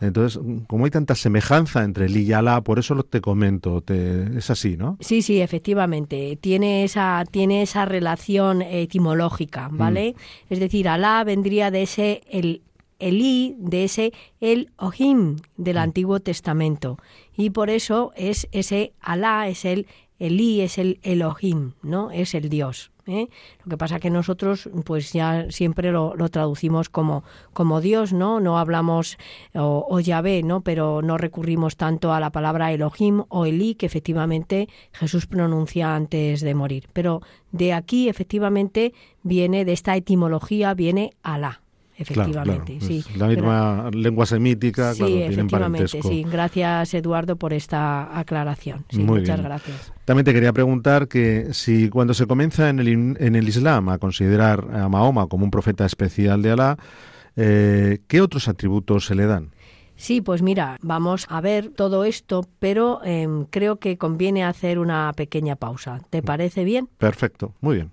[0.00, 4.38] Entonces, como hay tanta semejanza entre Elí y Alá, por eso lo te comento, te,
[4.38, 4.96] es así, ¿no?
[5.00, 6.38] Sí, sí, efectivamente.
[6.40, 10.14] Tiene esa, tiene esa relación etimológica, ¿vale?
[10.16, 10.52] Mm.
[10.52, 12.62] Es decir, Alá vendría de ese el,
[13.00, 15.80] Elí, de ese El Ohim del mm.
[15.80, 16.98] Antiguo Testamento.
[17.36, 19.86] Y por eso es ese Alá, es el
[20.20, 22.10] Elí, es el Elohim, ¿no?
[22.10, 22.92] Es el Dios.
[23.06, 23.28] ¿eh?
[23.64, 28.38] Lo que pasa que nosotros, pues ya siempre lo, traducimos como, como Dios, ¿no?
[28.38, 29.16] No hablamos
[29.54, 30.60] o, o, Yahvé, ¿no?
[30.60, 36.42] Pero no recurrimos tanto a la palabra Elohim o Elí, que efectivamente Jesús pronuncia antes
[36.42, 36.88] de morir.
[36.92, 41.62] Pero de aquí, efectivamente, viene, de esta etimología, viene Alá
[42.00, 42.78] efectivamente.
[42.80, 43.04] Sí.
[43.16, 48.84] La misma lengua semítica, sí, efectivamente, Sí, gracias Eduardo por esta aclaración.
[48.94, 49.92] muchas gracias.
[50.04, 53.98] También te quería preguntar que si cuando se comienza en el, en el Islam a
[53.98, 56.78] considerar a Mahoma como un profeta especial de Alá,
[57.36, 59.50] eh, ¿qué otros atributos se le dan?
[59.96, 65.12] Sí, pues mira, vamos a ver todo esto, pero em, creo que conviene hacer una
[65.14, 66.00] pequeña pausa.
[66.08, 66.88] ¿Te parece bien?
[66.96, 67.92] Perfecto, muy bien.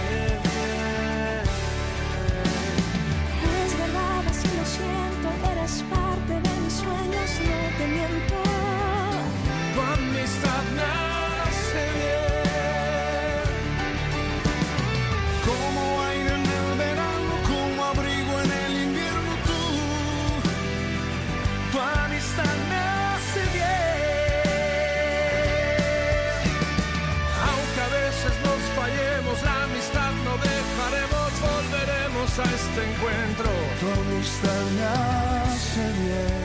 [32.37, 33.49] A este encuentro.
[33.81, 36.43] Tu amistad me hace bien.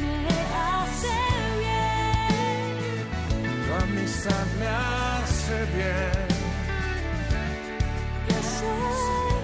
[0.00, 0.16] Me
[0.56, 1.16] hace
[1.60, 3.04] bien.
[3.66, 6.26] Tu amistad me hace bien.
[8.26, 9.35] Me hace bien.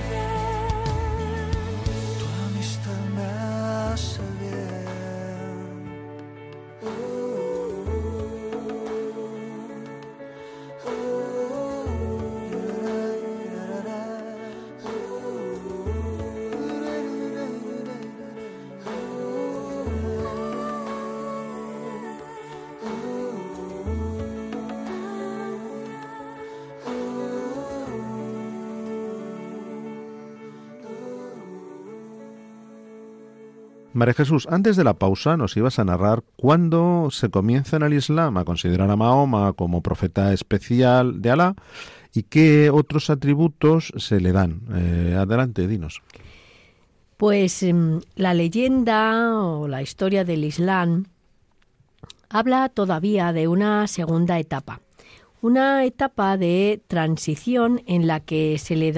[34.03, 37.93] María Jesús, antes de la pausa nos ibas a narrar cuándo se comienza en el
[37.93, 41.55] Islam a considerar a Mahoma como profeta especial de Alá
[42.13, 44.63] y qué otros atributos se le dan.
[44.75, 46.03] Eh, adelante, dinos.
[47.17, 51.05] Pues em, la leyenda o la historia del Islam
[52.29, 54.81] habla todavía de una segunda etapa,
[55.43, 58.93] una etapa de transición en la que se le,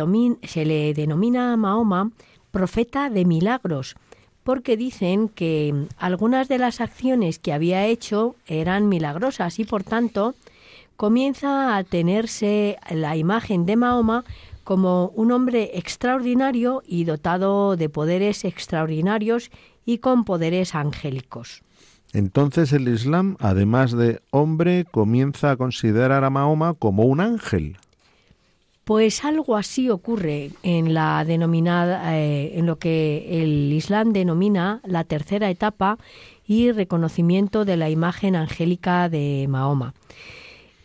[0.45, 2.11] se le denomina a Mahoma
[2.55, 3.97] profeta de milagros,
[4.45, 10.35] porque dicen que algunas de las acciones que había hecho eran milagrosas y por tanto
[10.97, 14.25] comienza a tenerse la imagen de Mahoma
[14.63, 19.51] como un hombre extraordinario y dotado de poderes extraordinarios
[19.85, 21.63] y con poderes angélicos.
[22.13, 27.77] Entonces el Islam, además de hombre, comienza a considerar a Mahoma como un ángel.
[28.85, 35.05] Pues algo así ocurre en la denominada, eh, en lo que el Islam denomina la
[35.05, 35.97] tercera etapa
[36.47, 39.95] y reconocimiento de la imagen angélica de Mahoma.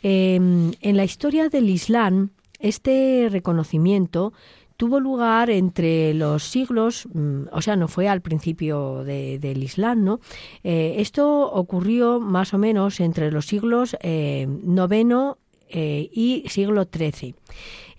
[0.02, 2.30] Em, en la historia del Islam,
[2.60, 4.32] este reconocimiento
[4.78, 10.22] tuvo lugar entre los siglos, mm, o sea, no fue al principio del Islam, ¿no?
[10.64, 15.38] Eh, esto ocurrió más o menos entre los siglos eh, noveno
[15.72, 17.36] y siglo XIII.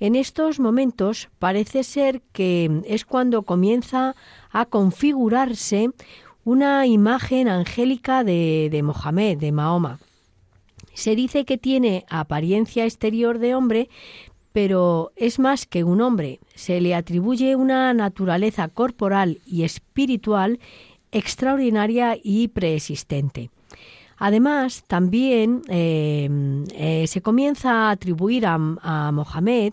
[0.01, 4.16] En estos momentos parece ser que es cuando comienza
[4.51, 5.90] a configurarse
[6.42, 10.01] una imagen angélica de, Mohamed, de Mahoma.
[10.94, 13.90] Se dice que tiene apariencia exterior de hombre,
[14.53, 16.40] pero es más que un hombre.
[16.55, 20.61] Se le atribuye una naturaleza corporal y espiritual
[21.12, 23.51] extraordinaria y preexistente.
[24.20, 26.28] Además, también eh,
[26.74, 29.72] eh, se comienza a atribuir a, a Mohamed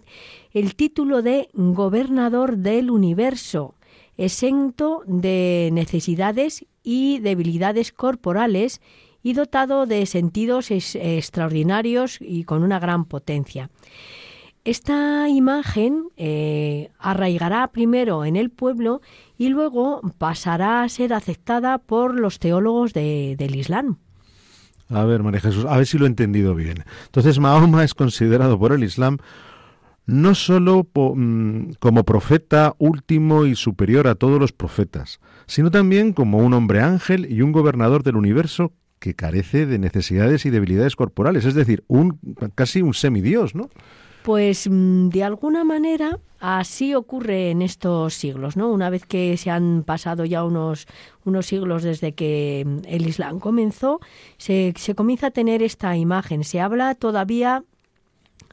[0.53, 3.75] el título de gobernador del universo,
[4.15, 8.79] exento de necesidades y debilidades corporales
[9.21, 13.69] y dotado de sentidos extraordinarios y con una gran potencia.
[14.63, 19.01] Esta imagen eh, arraigará primero en el pueblo
[19.37, 23.97] y luego pasará a ser aceptada por los teólogos del Islam.
[24.89, 26.83] A ver, María Jesús, a ver si lo he entendido bien.
[27.05, 29.17] Entonces, Mahoma es considerado por el Islam
[30.07, 36.39] no sólo mm, como profeta último y superior a todos los profetas, sino también como
[36.39, 41.45] un hombre ángel y un gobernador del universo que carece de necesidades y debilidades corporales,
[41.45, 42.19] es decir, un
[42.55, 43.69] casi un semidios, ¿no?
[44.27, 48.69] Pues mm, de alguna manera así ocurre en estos siglos, ¿no?
[48.73, 50.85] Una vez que se han pasado ya unos,
[51.23, 54.01] unos siglos desde que mm, el Islam comenzó,
[54.37, 56.43] se, se comienza a tener esta imagen.
[56.43, 57.63] Se habla todavía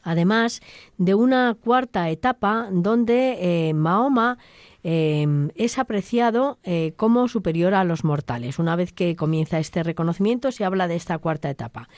[0.04, 0.60] además
[0.96, 4.38] de una cuarta etapa donde eh, Mahoma
[4.86, 8.58] Em, es apreciado eh, como superior a los mortales.
[8.58, 11.88] Una vez que comienza este reconocimiento, se habla de esta cuarta etapa.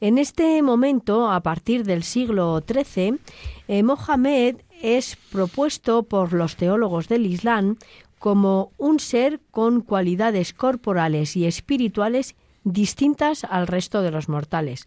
[0.00, 3.18] En este momento, a partir del siglo XIII,
[3.66, 7.76] eh, Mohamed es propuesto por los teólogos del Islam
[8.20, 14.86] como un ser con cualidades corporales y espirituales distintas al resto de los mortales.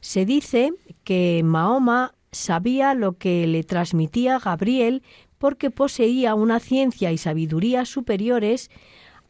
[0.00, 0.72] Se dice
[1.04, 5.02] que Mahoma sabía lo que le transmitía Gabriel
[5.40, 8.70] porque poseía una ciencia y sabiduría superiores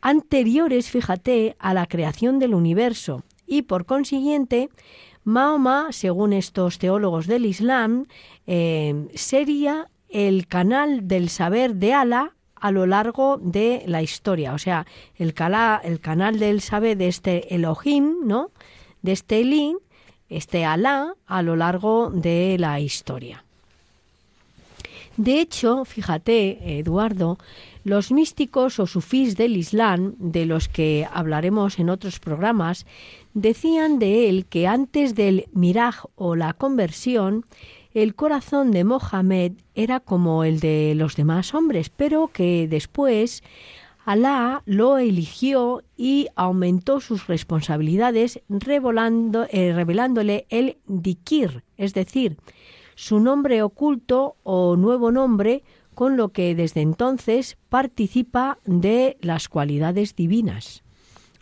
[0.00, 4.70] anteriores, fíjate, a la creación del universo, y por consiguiente,
[5.22, 8.06] Mahoma, según estos teólogos del Islam,
[8.48, 14.58] eh, sería el canal del saber de Alá a lo largo de la historia, o
[14.58, 18.50] sea, el, canal del saber de este Elohim, ¿no?
[19.02, 19.78] De este Elín,
[20.28, 23.44] este Alá, a lo largo de la historia.
[25.20, 27.36] De hecho, fíjate, Eduardo,
[27.84, 32.86] los místicos o sufís del Islam, de los que hablaremos en otros programas,
[33.34, 37.44] decían de él que antes del miraj o la conversión,
[37.92, 43.42] el corazón de Mohammed era como el de los demás hombres, pero que después
[44.06, 52.38] Alá lo eligió y aumentó sus responsabilidades eh, revelándole el dikir, es decir,
[53.00, 55.62] su nombre oculto o nuevo nombre,
[55.94, 60.82] con lo que desde entonces participa de las cualidades divinas.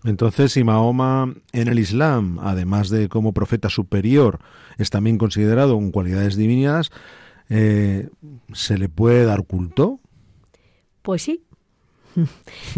[0.04, 4.38] Entonces, si Mahoma en el Islam, además de como profeta superior,
[4.78, 6.92] es también considerado con cualidades divinas,
[7.48, 8.08] eh,
[8.52, 9.98] ¿se le puede dar culto?
[11.02, 11.42] Pues sí.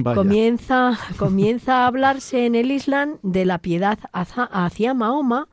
[0.03, 5.49] Comienza, comienza a hablarse en el Islam de la piedad hacia Mahoma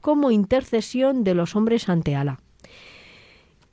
[0.00, 2.40] como intercesión de los hombres ante Alá.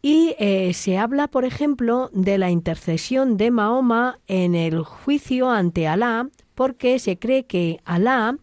[0.02, 5.88] Y eh, se habla, por ejemplo, de la intercesión de Mahoma en el juicio ante
[5.88, 8.38] Alá, porque se cree que Alá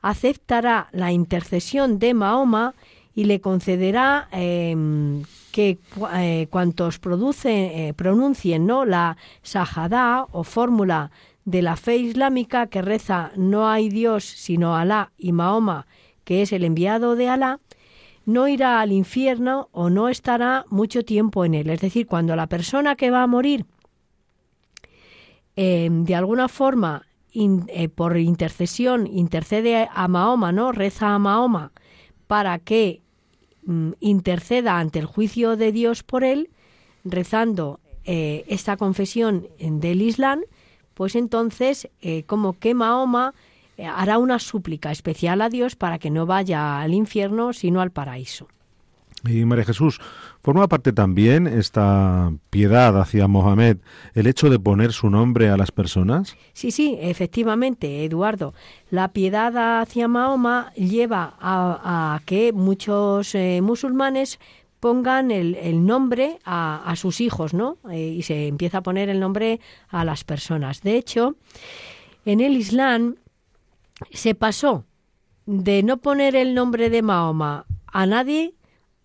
[0.00, 2.74] aceptará la intercesión de Mahoma
[3.14, 5.22] y le concederá em,
[5.52, 5.78] que
[6.14, 7.00] eh, cuantos
[7.44, 8.84] eh, pronuncien ¿no?
[8.84, 11.10] la Sahadá o fórmula
[11.44, 15.86] de la fe islámica que reza no hay Dios sino Alá y Mahoma,
[16.24, 17.60] que es el enviado de Alá,
[18.24, 21.70] no irá al infierno o no estará mucho tiempo en él.
[21.70, 23.66] Es decir, cuando la persona que va a morir
[25.54, 30.72] eh, de alguna forma eh, por intercesión intercede a Mahoma, ¿no?
[30.72, 31.72] Reza a Mahoma
[32.26, 33.02] para que
[33.64, 36.50] mm, interceda ante el juicio de Dios por él,
[37.04, 40.40] rezando eh, esta confesión del Islam,
[40.94, 41.88] pues entonces
[42.26, 43.34] como que Mahoma
[43.78, 48.48] hará una súplica especial a Dios para que no vaya al infierno, sino al paraíso.
[49.28, 50.00] Y María Jesús,
[50.42, 53.76] ¿forma parte también esta piedad hacia Mohamed
[54.14, 56.36] el hecho de poner su nombre a las personas?
[56.54, 58.52] Sí, sí, efectivamente, Eduardo.
[58.90, 64.40] La piedad hacia Mahoma lleva a, que muchos eh, musulmanes
[64.80, 67.76] pongan el, nombre a, sus hijos, ¿no?
[67.88, 70.82] Eh, y se empieza a poner el nombre a las personas.
[70.82, 71.36] De hecho,
[72.24, 73.14] en el Islam
[74.12, 74.84] se pasó
[75.46, 78.54] de no poner el nombre de Mahoma a nadie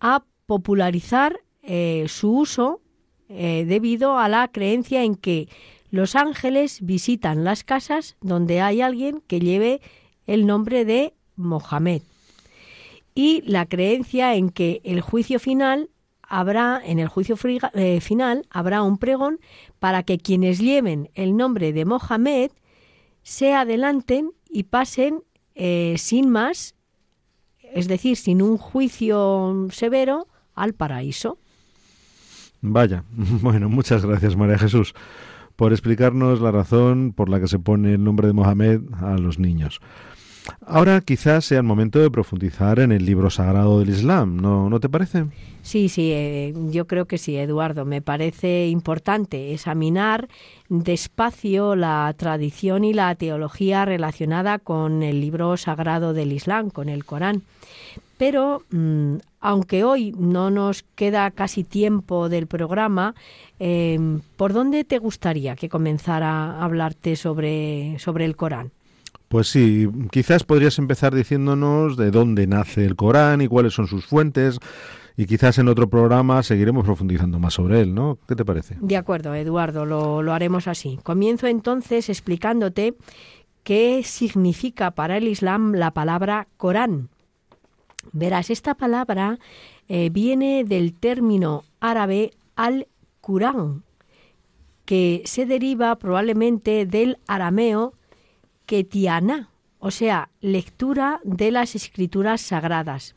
[0.00, 2.80] a popularizar eh, su uso
[3.28, 5.48] eh, debido a la creencia en que
[5.90, 9.80] los ángeles visitan las casas donde hay alguien que lleve
[10.26, 12.02] el nombre de Mohamed.
[13.14, 15.90] y la creencia en que el juicio final
[16.22, 17.36] habrá, en el juicio
[17.74, 19.40] eh, final, habrá un pregón
[19.78, 22.50] para que quienes lleven el nombre de Mohamed
[23.22, 25.22] se adelanten y pasen
[25.54, 26.74] eh, sin más,
[27.74, 31.38] es decir, sin un juicio severo, al paraíso.
[32.60, 33.04] Vaya,
[33.42, 34.94] bueno, muchas gracias María Jesús
[35.58, 39.40] por explicarnos la razón por la que se pone el nombre de Mohamed a los
[39.40, 39.80] niños.
[40.66, 44.80] Ahora quizás sea el momento de profundizar en el libro sagrado del Islam, ¿no, ¿no
[44.80, 45.24] te parece?
[45.62, 47.84] Sí, sí, eh, yo creo que sí, Eduardo.
[47.84, 50.28] Me parece importante examinar
[50.68, 57.04] despacio la tradición y la teología relacionada con el libro sagrado del Islam, con el
[57.04, 57.42] Corán.
[58.16, 63.14] Pero mm, aunque hoy no nos queda casi tiempo del programa,
[63.58, 68.72] em, ¿por dónde te gustaría que comenzara a hablarte sobre, sobre el Corán?
[69.28, 74.06] Pues sí, quizás podrías empezar diciéndonos de dónde nace el Corán y cuáles son sus
[74.06, 74.58] fuentes.
[75.16, 78.18] Y quizás en otro programa seguiremos profundizando más sobre él, ¿no?
[78.28, 78.76] ¿Qué te parece?
[78.80, 80.98] De acuerdo, Eduardo, lo, lo haremos así.
[81.02, 82.94] Comienzo entonces explicándote
[83.64, 87.08] qué significa para el Islam la palabra Corán.
[88.12, 89.38] Verás, esta palabra
[89.88, 93.82] eh, viene del término árabe al-Qurán,
[94.84, 97.92] que se deriva probablemente del arameo
[98.68, 99.48] ketiana,
[99.80, 103.14] o sea, lectura de las escrituras sagradas.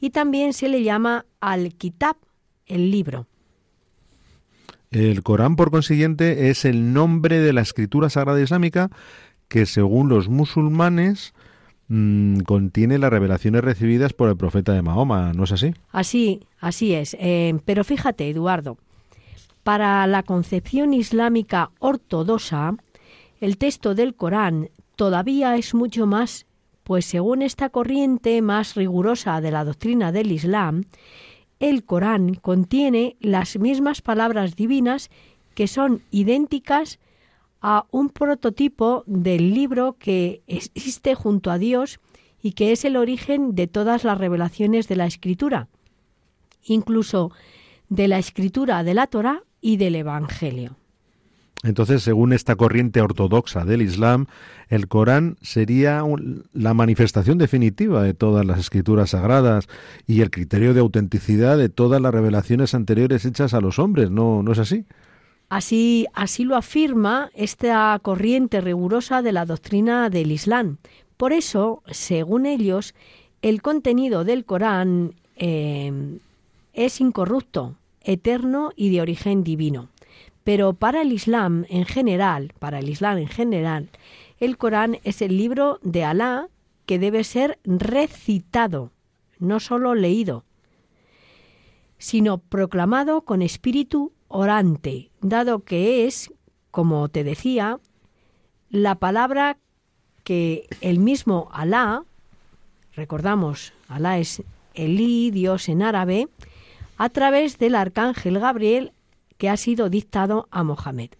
[0.00, 2.16] Y también se le llama al-Kitab,
[2.64, 3.26] el libro.
[4.90, 8.90] El Corán, por consiguiente, es el nombre de la escritura sagrada islámica
[9.48, 11.34] que, según los musulmanes,
[11.88, 15.72] Mm, contiene las revelaciones recibidas por el profeta de Mahoma, ¿no es así?
[15.92, 17.16] Así, así es.
[17.20, 18.76] Eh, pero fíjate, Eduardo,
[19.62, 22.74] para la concepción islámica ortodoxa,
[23.40, 26.46] el texto del Corán todavía es mucho más,
[26.84, 30.84] pues según esta corriente más rigurosa de la doctrina del Islam,
[31.60, 35.10] el Corán contiene las mismas palabras divinas
[35.54, 36.98] que son idénticas
[37.60, 41.98] a un prototipo del libro que existe junto a Dios
[42.42, 45.68] y que es el origen de todas las revelaciones de la Escritura,
[46.62, 47.32] incluso
[47.88, 50.76] de la Escritura de la Torá y del Evangelio.
[51.66, 54.26] Entonces, según esta corriente ortodoxa del Islam,
[54.68, 56.02] el Corán sería
[56.52, 59.68] la manifestación definitiva de todas las escrituras sagradas
[60.06, 64.42] y el criterio de autenticidad de todas las revelaciones anteriores hechas a los hombres, ¿no,
[64.42, 64.84] no es así?
[65.48, 70.78] Así, así lo afirma esta corriente rigurosa de la doctrina del Islam.
[71.16, 72.94] Por eso, según ellos,
[73.42, 76.18] el contenido del Corán eh,
[76.74, 79.88] es incorrupto, eterno y de origen divino.
[80.46, 83.90] Pero para el Islam en general, para el Islam en general,
[84.38, 86.46] el Corán es el libro de Alá
[86.86, 88.92] que debe ser recitado,
[89.40, 90.44] no solo leído,
[91.98, 96.32] sino proclamado con espíritu orante, dado que es,
[96.70, 97.80] como te decía,
[98.70, 99.58] la palabra
[100.22, 102.04] que el mismo Alá,
[102.94, 104.44] recordamos, Alá es
[104.74, 106.28] Elí, Dios en árabe,
[106.98, 108.92] a través del arcángel Gabriel
[109.38, 111.10] que ha sido dictado a Mohammed.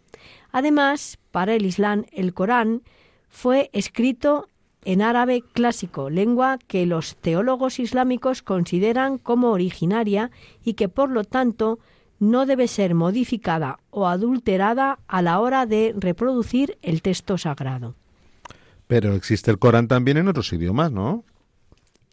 [0.53, 2.83] Además, para el Islam, el Corán
[3.29, 4.49] fue escrito
[4.85, 10.31] en árabe clásico, lengua que los teólogos islámicos consideran como originaria
[10.65, 11.81] y que por lo tanto
[12.19, 17.95] no debe ser modificada o adulterada a la hora de reproducir el texto sagrado.
[18.87, 21.25] Pero existe el Corán también en otros idiomas, ¿no?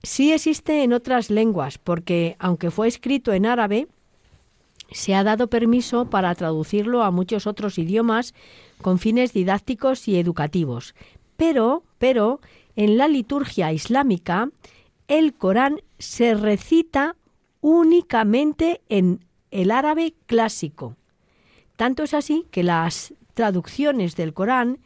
[0.01, 3.87] Sí existe en otras lenguas, porque aunque fue escrito en árabe,
[4.91, 8.33] se ha dado permiso para traducirlo a muchos otros idiomas
[8.81, 10.95] con fines didácticos y educativos.
[11.37, 12.39] Pero, pero,
[12.75, 14.49] en la liturgia islámica,
[15.07, 17.15] el Corán se recita
[17.61, 20.95] únicamente en el árabe clásico.
[21.75, 24.79] Tanto es así que las traducciones del Corán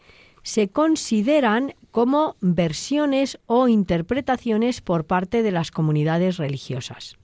[0.44, 7.17] se consideran como versiones o interpretaciones por parte de las comunidades religiosas.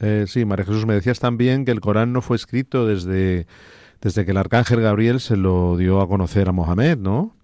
[0.00, 3.46] Eh, sí, María Jesús, me decías también que el Corán no fue escrito desde,
[4.00, 7.34] desde que el arcángel Gabriel se lo dio a conocer a Mohamed, ¿no?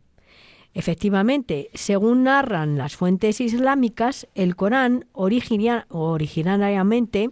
[0.72, 7.30] Efectivamente, según narran las fuentes islámicas, el Corán originariamente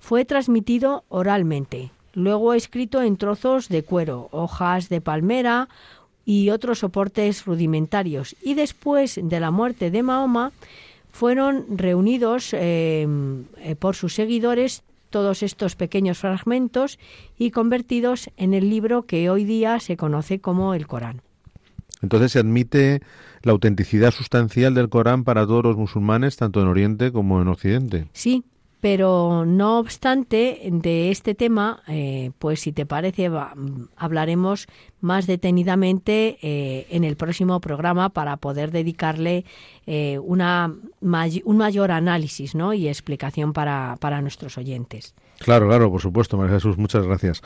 [0.00, 5.70] fue transmitido oralmente, luego escrito en trozos de cuero, hojas de palmera
[6.26, 10.52] y otros soportes rudimentarios, y después de la muerte de Mahoma
[11.14, 13.06] fueron reunidos eh,
[13.58, 16.98] eh, por sus seguidores todos estos pequeños fragmentos
[17.38, 21.22] y convertidos en el libro que hoy día se conoce como el Corán.
[22.02, 23.00] Entonces se admite
[23.42, 28.08] la autenticidad sustancial del Corán para todos los musulmanes, tanto en Oriente como en Occidente.
[28.12, 28.42] Sí,
[28.84, 33.30] pero no obstante de este tema, eh, pues si te parece,
[33.96, 34.66] hablaremos
[35.00, 39.46] más detenidamente eh, en el próximo programa para poder dedicarle
[39.86, 40.70] eh, una
[41.00, 42.74] un mayor análisis ¿no?
[42.74, 45.14] y explicación para, para nuestros oyentes.
[45.38, 47.40] Claro, claro, por supuesto, María Jesús, muchas gracias.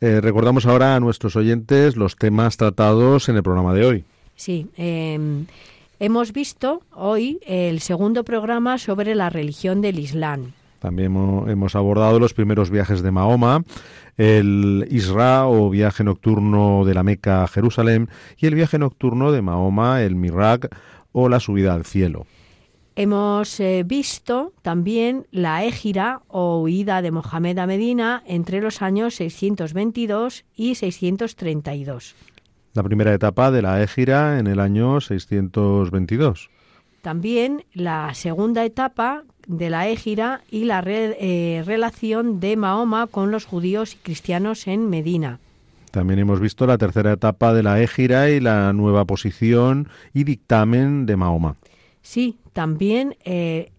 [0.00, 4.04] recordamos ahora a nuestros oyentes los temas tratados en el programa de hoy.
[4.34, 5.44] Sí, em,
[5.98, 10.54] hemos visto hoy el segundo programa sobre la religión del Islam.
[10.80, 11.14] También
[11.46, 13.64] hemos abordado los primeros viajes de Mahoma,
[14.16, 18.08] el Isra o viaje nocturno de la Meca a Jerusalén
[18.38, 20.74] y el viaje nocturno de Mahoma, el Mirak
[21.12, 22.26] o la subida al cielo.
[22.96, 29.14] Hemos eh, visto también la égira o huida de Mohamed a Medina entre los años
[29.14, 32.14] 622 y 632.
[32.72, 36.50] La primera etapa de la égira en el año 622.
[37.02, 43.44] También la segunda etapa de la égira y la eh, relación de Mahoma con los
[43.44, 45.38] judíos y cristianos en Medina.
[45.90, 51.06] También hemos visto la tercera etapa de la égira y la nueva posición y dictamen
[51.06, 51.56] de Mahoma.
[52.02, 53.72] Sí, también eh,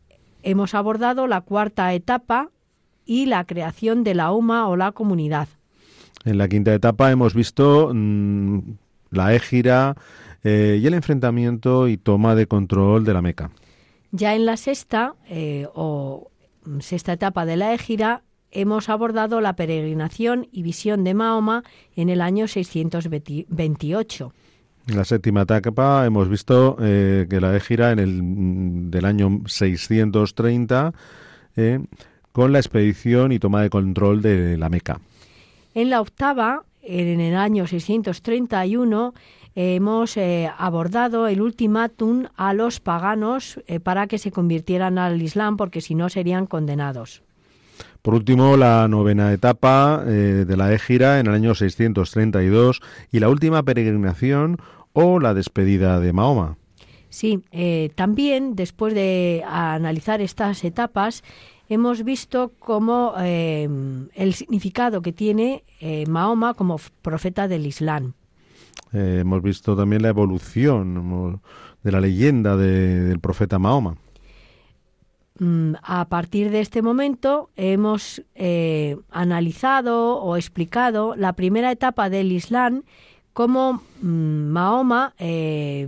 [0.43, 2.49] hemos abordado la cuarta etapa
[3.05, 5.47] y la creación de la UMA o la comunidad.
[6.23, 8.59] En la quinta etapa hemos visto mm,
[9.09, 9.95] la égira
[10.43, 13.51] eh, y el enfrentamiento y toma de control de la Meca.
[14.11, 16.31] Ya en la sexta eh, o
[16.79, 21.63] sexta etapa de la égira hemos abordado la peregrinación y visión de Mahoma
[21.95, 24.33] en el año 628.
[24.87, 30.93] En la séptima etapa hemos visto eh, que la égira en el del año 630
[31.55, 31.79] eh,
[32.31, 34.99] con la expedición y toma de control de la Meca.
[35.73, 39.13] En la octava, en el año 631,
[39.55, 45.57] hemos eh, abordado el ultimátum a los paganos eh, para que se convirtieran al Islam,
[45.57, 47.23] porque si no serían condenados.
[48.01, 52.81] Por último, la novena etapa eh, de la égira en el año 632
[53.11, 54.57] y la última peregrinación
[54.93, 56.57] o la despedida de Mahoma.
[57.09, 57.43] Sí,
[57.95, 61.25] también después de analizar estas etapas,
[61.67, 65.65] hemos visto cómo el significado que tiene
[66.07, 68.13] Mahoma como profeta del Islam.
[68.93, 71.41] Eh, hemos visto también la evolución
[71.83, 73.95] de la leyenda del profeta Mahoma.
[75.39, 82.31] Mm, a partir de este momento hemos eh, analizado o explicado la primera etapa del
[82.31, 82.83] Islam
[83.33, 85.87] como mm, Mahoma eh,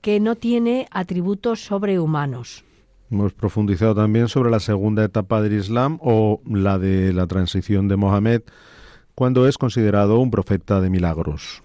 [0.00, 2.64] que no tiene atributos sobrehumanos.
[3.10, 7.96] Hemos profundizado también sobre la segunda etapa del Islam o la de la transición de
[7.96, 8.42] Mohammed
[9.14, 11.62] cuando es considerado un profeta de milagros.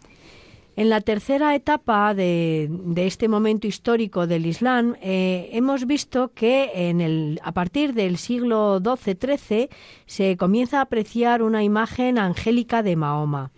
[0.77, 7.01] En la tercera etapa de, este momento histórico del Islam, eh, hemos visto que en
[7.01, 9.69] el, a partir del siglo XII-XIII
[10.05, 13.49] se comienza a apreciar una imagen angélica de Mahoma.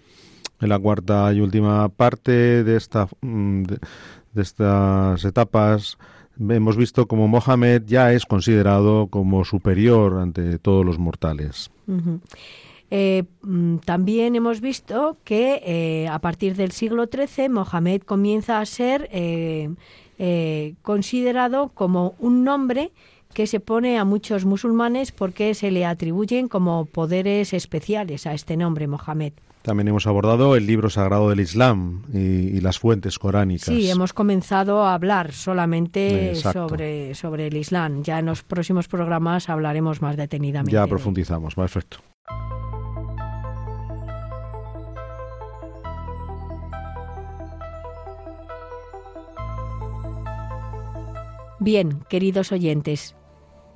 [0.61, 3.79] En la cuarta y última parte de, esta, mm, de,
[4.41, 5.97] estas etapas,
[6.39, 11.69] hemos visto como Mohammed ya es considerado como superior ante todos los mortales.
[12.91, 18.65] Eh, mm, también hemos visto que eh, a partir del siglo XIII Mohamed comienza a
[18.65, 19.69] ser eh,
[20.81, 22.91] considerado como un nombre
[23.33, 28.57] que se pone a muchos musulmanes porque se le atribuyen como poderes especiales a este
[28.57, 29.33] nombre, Mohamed.
[29.61, 33.65] También hemos abordado el libro sagrado del Islam y, las fuentes coránicas.
[33.65, 38.01] Sí, hemos comenzado a hablar solamente sobre, sobre el Islam.
[38.03, 40.71] Ya en los próximos programas hablaremos más detenidamente.
[40.71, 41.99] Ya profundizamos, perfecto.
[51.61, 53.17] Bien, queridos oyentes,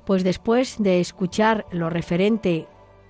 [0.06, 2.66] pues después de escuchar lo referente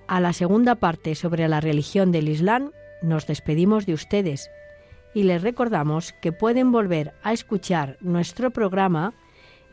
[0.07, 2.71] a la segunda parte sobre la religión del Islam,
[3.01, 4.51] nos despedimos de ustedes
[5.13, 9.13] y les recordamos que pueden volver a escuchar nuestro programa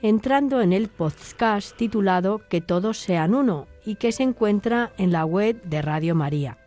[0.03, 5.25] entrando en el podcast titulado Que todos sean uno y que se encuentra en la
[5.25, 6.59] web de Radio María.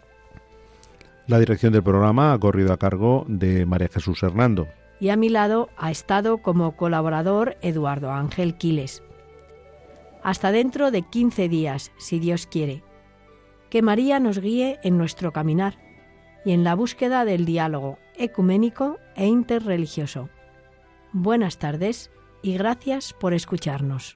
[1.27, 4.67] La dirección del programa ha corrido a cargo de María Jesús Hernando
[4.99, 9.03] y a mi lado ha estado como colaborador Eduardo Ángel Quiles.
[10.23, 12.83] Hasta dentro de 15 días, si Dios quiere.
[13.69, 15.77] Que María nos guíe en nuestro caminar
[16.45, 20.29] y en la búsqueda del diálogo ecuménico e interreligioso.
[21.11, 24.15] Buenas tardes y gracias por escucharnos.